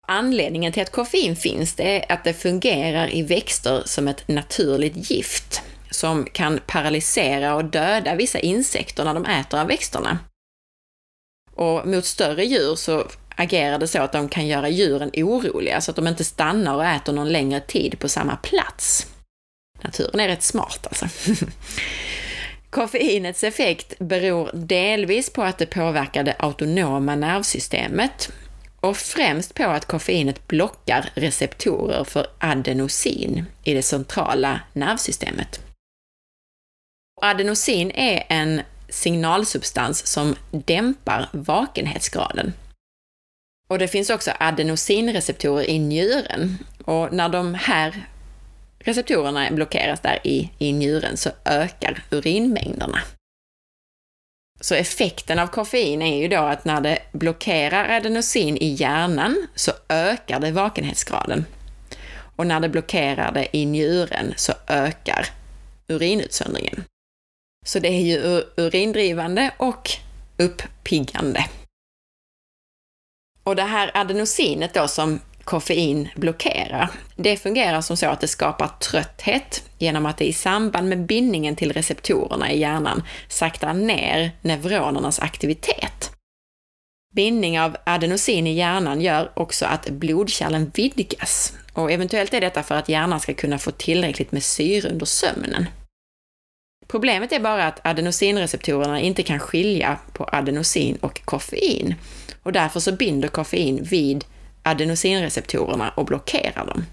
Anledningen 0.09 0.73
till 0.73 0.83
att 0.83 0.93
koffein 0.93 1.37
finns 1.37 1.75
det 1.75 2.05
är 2.05 2.13
att 2.13 2.25
det 2.25 2.35
fungerar 2.35 3.15
i 3.15 3.23
växter 3.23 3.83
som 3.87 4.09
ett 4.09 4.29
naturligt 4.29 5.11
gift. 5.11 5.63
som 5.91 6.25
kan 6.25 6.61
paralysera 6.67 7.55
och 7.55 7.65
döda 7.65 8.15
vissa 8.15 8.39
insekter 8.39 9.05
när 9.05 9.15
de 9.15 9.25
äter 9.25 9.61
av 9.61 9.67
växterna. 9.67 10.19
Och 11.55 11.87
mot 11.87 12.05
större 12.05 12.45
djur 12.45 12.75
så 12.75 13.07
agerar 13.37 13.79
det 13.79 13.89
så 13.89 14.03
att 14.03 14.13
de 14.13 14.29
kan 14.29 14.47
göra 14.47 14.69
djuren 14.69 15.11
oroliga 15.15 15.81
så 15.81 15.91
att 15.91 15.97
de 15.97 16.07
inte 16.07 16.25
stannar 16.25 16.75
och 16.75 16.85
äter 16.85 17.13
någon 17.13 17.29
längre 17.29 17.61
tid 17.61 17.99
på 17.99 18.09
samma 18.09 18.37
plats. 18.37 19.12
Naturen 19.85 20.21
är 20.21 20.29
rätt 20.29 20.43
smart 20.43 20.87
alltså. 20.87 21.07
Koffeinets 22.71 23.45
effekt 23.45 23.99
beror 23.99 24.51
delvis 24.53 25.33
på 25.33 25.43
att 25.43 25.59
det 25.59 25.67
påverkar 25.67 26.23
det 26.23 26.37
autonoma 26.39 27.15
nervsystemet 27.17 28.33
och 28.81 28.97
främst 28.97 29.55
på 29.55 29.65
att 29.65 29.87
koffeinet 29.87 30.49
blockar 30.49 31.11
receptorer 31.15 32.05
för 32.05 32.27
adenosin 32.39 33.45
i 33.65 33.75
det 33.75 33.83
centrala 33.83 34.61
nervsystemet. 34.73 35.61
Adenosin 37.21 37.91
är 37.91 38.25
en 38.29 38.61
signalsubstans 38.89 40.07
som 40.07 40.37
dämpar 40.51 41.29
vakenhetsgraden. 41.33 42.53
Och 43.69 43.79
det 43.79 43.89
finns 43.89 44.11
också 44.11 44.31
adenosinreceptorer 44.41 45.71
i 45.71 45.79
njuren 45.79 46.59
och 46.85 47.13
när 47.13 47.29
de 47.29 47.55
här 47.55 48.07
receptorerna 48.85 49.51
blockeras 49.51 50.01
där 50.01 50.19
i, 50.25 50.51
i 50.59 50.73
njuren 50.73 51.17
så 51.17 51.31
ökar 51.45 52.03
urinmängderna. 52.11 52.99
Så 54.61 54.75
effekten 54.75 55.39
av 55.39 55.47
koffein 55.47 56.03
är 56.03 56.17
ju 56.17 56.29
då 56.29 56.37
att 56.37 56.65
när 56.65 56.81
det 56.81 56.99
blockerar 57.13 57.97
adenosin 57.97 58.57
i 58.57 58.67
hjärnan 58.67 59.47
så 59.55 59.73
ökar 59.89 60.41
det 60.41 60.51
vakenhetsgraden. 60.51 61.45
Och 62.37 62.47
när 62.47 62.61
det 62.61 62.69
blockerar 62.69 63.33
det 63.33 63.57
i 63.57 63.67
njuren 63.67 64.35
så 64.37 64.53
ökar 64.69 65.27
urinutsöndringen. 65.89 66.85
Så 67.67 67.79
det 67.79 67.89
är 67.89 68.01
ju 68.01 68.43
urindrivande 68.57 69.51
och 69.57 69.91
uppiggande. 70.37 71.47
Och 73.43 73.57
det 73.57 73.63
här 73.63 73.91
adenosinet 73.95 74.75
då 74.75 74.89
som 74.89 75.21
koffein 75.45 76.09
blockerar, 76.17 76.89
det 77.17 77.37
fungerar 77.37 77.81
som 77.81 77.97
så 77.97 78.07
att 78.07 78.21
det 78.21 78.29
skapar 78.29 78.69
trötthet 78.69 79.63
genom 79.79 80.07
att 80.07 80.19
det 80.19 80.25
i 80.25 80.33
samband 80.33 80.89
med 80.89 81.07
bindningen 81.07 81.57
till 81.57 81.73
receptorerna 81.73 82.53
i 82.53 82.59
hjärnan 82.59 83.03
saktar 83.29 83.75
ner 83.75 84.31
neuronernas 84.43 85.21
aktivitet. 85.21 86.11
Bindning 87.15 87.61
av 87.61 87.77
adenosin 87.87 88.47
i 88.47 88.53
hjärnan 88.53 89.01
gör 89.01 89.33
också 89.35 89.67
att 89.67 89.91
blodkärlen 89.91 90.71
vidgas 90.75 91.53
och 91.73 91.93
eventuellt 91.93 92.35
är 92.35 92.41
detta 92.41 92.63
för 92.63 92.75
att 92.75 92.89
hjärnan 92.89 93.21
ska 93.21 93.35
kunna 93.35 93.59
få 93.59 93.71
tillräckligt 93.71 94.33
med 94.33 94.43
syre 94.43 94.89
under 94.89 95.07
sömnen. 95.07 95.67
Problemet 96.87 97.33
är 97.33 97.41
bara 97.41 97.67
att 97.67 97.87
adenosinreceptorerna 97.87 99.01
inte 99.01 99.23
kan 99.23 99.39
skilja 99.39 99.99
på 100.13 100.29
adenosin 100.33 100.97
och 100.97 101.25
koffein 101.25 101.95
och 102.43 102.53
därför 102.53 102.81
så 102.81 102.93
binder 102.93 103.29
koffein 103.29 103.85
vid 103.85 104.25
adenosinreceptorerna 104.63 105.91
och 105.91 106.05
blockerar 106.05 106.67
dem. 106.67 106.85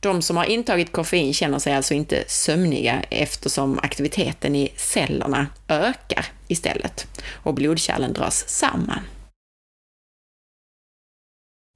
De 0.00 0.22
som 0.22 0.36
har 0.36 0.44
intagit 0.44 0.92
koffein 0.92 1.34
känner 1.34 1.58
sig 1.58 1.74
alltså 1.74 1.94
inte 1.94 2.24
sömniga 2.26 3.02
eftersom 3.10 3.78
aktiviteten 3.78 4.54
i 4.56 4.72
cellerna 4.76 5.46
ökar 5.68 6.26
istället 6.48 7.06
och 7.32 7.54
blodkärlen 7.54 8.12
dras 8.12 8.48
samman. 8.48 9.00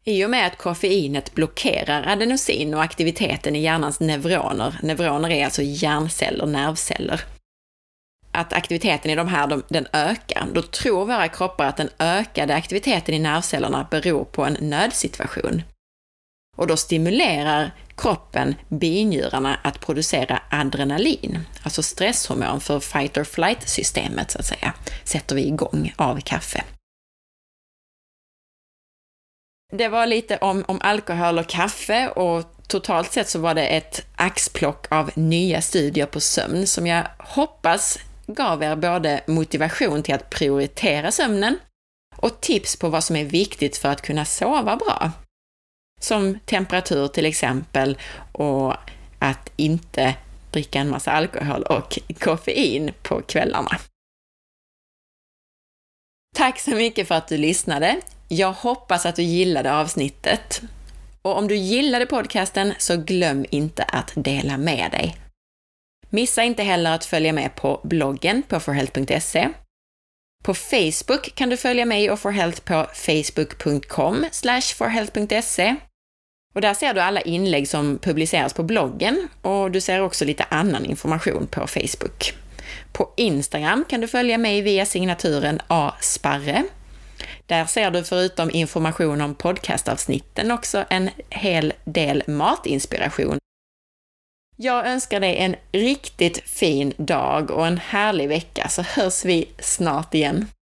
I 0.05 0.25
och 0.25 0.31
med 0.31 0.47
att 0.47 0.59
koffeinet 0.59 1.35
blockerar 1.35 2.13
adenosin 2.13 2.75
och 2.75 2.83
aktiviteten 2.83 3.57
i 3.57 3.63
hjärnans 3.63 4.01
neuroner, 4.01 4.79
neuroner 4.83 5.31
är 5.31 5.45
alltså 5.45 5.63
hjärnceller, 5.63 6.47
nervceller, 6.47 7.21
att 8.33 8.53
aktiviteten 8.53 9.11
i 9.11 9.15
de 9.15 9.29
här, 9.29 9.63
den 9.69 9.87
ökar, 9.93 10.47
då 10.53 10.63
tror 10.63 11.07
våra 11.07 11.29
kroppar 11.29 11.65
att 11.65 11.77
den 11.77 11.91
ökade 11.99 12.55
aktiviteten 12.55 13.15
i 13.15 13.19
nervcellerna 13.19 13.89
beror 13.91 14.25
på 14.25 14.45
en 14.45 14.57
nödsituation. 14.61 15.63
Och 16.57 16.67
då 16.67 16.77
stimulerar 16.77 17.75
kroppen 17.97 18.55
binjurarna 18.69 19.59
att 19.65 19.81
producera 19.81 20.43
adrenalin, 20.51 21.39
alltså 21.63 21.83
stresshormon 21.83 22.61
för 22.61 22.81
fight 22.81 23.17
or 23.17 23.25
flight-systemet 23.25 24.31
så 24.31 24.39
att 24.39 24.47
säga, 24.47 24.75
sätter 25.05 25.35
vi 25.37 25.47
igång 25.47 25.93
av 25.97 26.21
kaffe. 26.21 26.65
Det 29.73 29.89
var 29.89 30.07
lite 30.07 30.37
om, 30.37 30.65
om 30.69 30.79
alkohol 30.83 31.39
och 31.39 31.47
kaffe 31.47 32.09
och 32.09 32.45
totalt 32.69 33.13
sett 33.13 33.29
så 33.29 33.39
var 33.39 33.55
det 33.55 33.67
ett 33.67 34.07
axplock 34.17 34.87
av 34.91 35.11
nya 35.15 35.61
studier 35.61 36.07
på 36.07 36.21
sömn 36.21 36.67
som 36.67 36.87
jag 36.87 37.05
hoppas 37.19 37.99
gav 38.29 38.63
er 38.63 38.77
både 38.77 39.21
motivation 39.27 40.03
till 40.03 40.15
att 40.15 40.31
prioritera 40.31 41.11
sömnen 41.11 41.59
och 42.17 42.41
tips 42.41 42.77
på 42.77 42.89
vad 42.89 43.05
som 43.05 43.17
är 43.17 43.25
viktigt 43.25 43.77
för 43.77 43.89
att 43.89 44.03
kunna 44.03 44.25
sova 44.25 44.77
bra. 44.77 45.13
Som 46.01 46.39
temperatur 46.47 47.09
till 47.09 47.27
exempel 47.27 47.99
och 48.33 48.75
att 49.19 49.53
inte 49.57 50.15
dricka 50.51 50.79
en 50.79 50.91
massa 50.91 51.13
alkohol 51.13 51.63
och 51.63 51.99
koffein 52.19 52.91
på 53.03 53.23
kvällarna. 53.23 53.79
Tack 56.37 56.61
så 56.61 56.71
mycket 56.71 57.09
för 57.09 57.15
att 57.15 57.29
du 57.29 57.37
lyssnade. 57.37 58.01
Jag 58.29 58.53
hoppas 58.53 59.07
att 59.07 59.17
du 59.17 59.23
gillade 59.23 59.75
avsnittet. 59.75 60.63
Och 61.23 61.39
om 61.39 61.49
du 61.49 61.57
gillade 61.57 62.07
podcasten 62.07 62.73
så 62.79 62.97
glöm 62.97 63.47
inte 63.51 63.83
att 63.83 64.13
dela 64.15 64.57
med 64.57 64.91
dig. 64.91 65.17
Missa 66.11 66.43
inte 66.43 66.63
heller 66.63 66.95
att 66.95 67.05
följa 67.05 67.33
med 67.33 67.55
på 67.55 67.81
bloggen 67.85 68.43
på 68.49 68.61
forhealth.se. 68.61 69.49
På 70.45 70.55
Facebook 70.55 71.35
kan 71.35 71.49
du 71.49 71.57
följa 71.57 71.85
mig 71.85 72.11
och 72.11 72.21
forhealth 72.21 72.61
på 72.61 72.87
facebook.com 72.95 74.27
forhealth.se. 74.77 75.75
Och 76.55 76.61
där 76.61 76.75
ser 76.75 76.95
du 76.95 77.01
alla 77.01 77.21
inlägg 77.21 77.69
som 77.69 77.99
publiceras 77.99 78.55
på 78.55 78.63
bloggen 78.63 79.29
och 79.43 79.71
du 79.71 79.81
ser 79.81 80.01
också 80.01 80.25
lite 80.25 80.45
annan 80.45 80.85
information 80.85 81.47
på 81.47 81.67
Facebook. 81.67 82.35
På 82.93 83.13
Instagram 83.17 83.85
kan 83.89 84.01
du 84.01 84.09
följa 84.09 84.39
mig 84.39 84.63
via 84.63 84.87
signaturen 84.87 85.61
asparre. 85.67 86.65
Där 87.47 87.65
ser 87.65 87.91
du 87.91 88.05
förutom 88.05 88.51
information 88.51 89.21
om 89.21 89.35
podcastavsnitten 89.35 90.51
också 90.51 90.85
en 90.91 91.11
hel 91.31 91.73
del 91.85 92.23
matinspiration 92.27 93.39
jag 94.61 94.87
önskar 94.87 95.21
dig 95.21 95.37
en 95.37 95.57
riktigt 95.73 96.49
fin 96.49 96.93
dag 96.97 97.51
och 97.51 97.67
en 97.67 97.79
härlig 97.79 98.29
vecka 98.29 98.69
så 98.69 98.83
hörs 98.83 99.25
vi 99.25 99.49
snart 99.59 100.15
igen. 100.15 100.47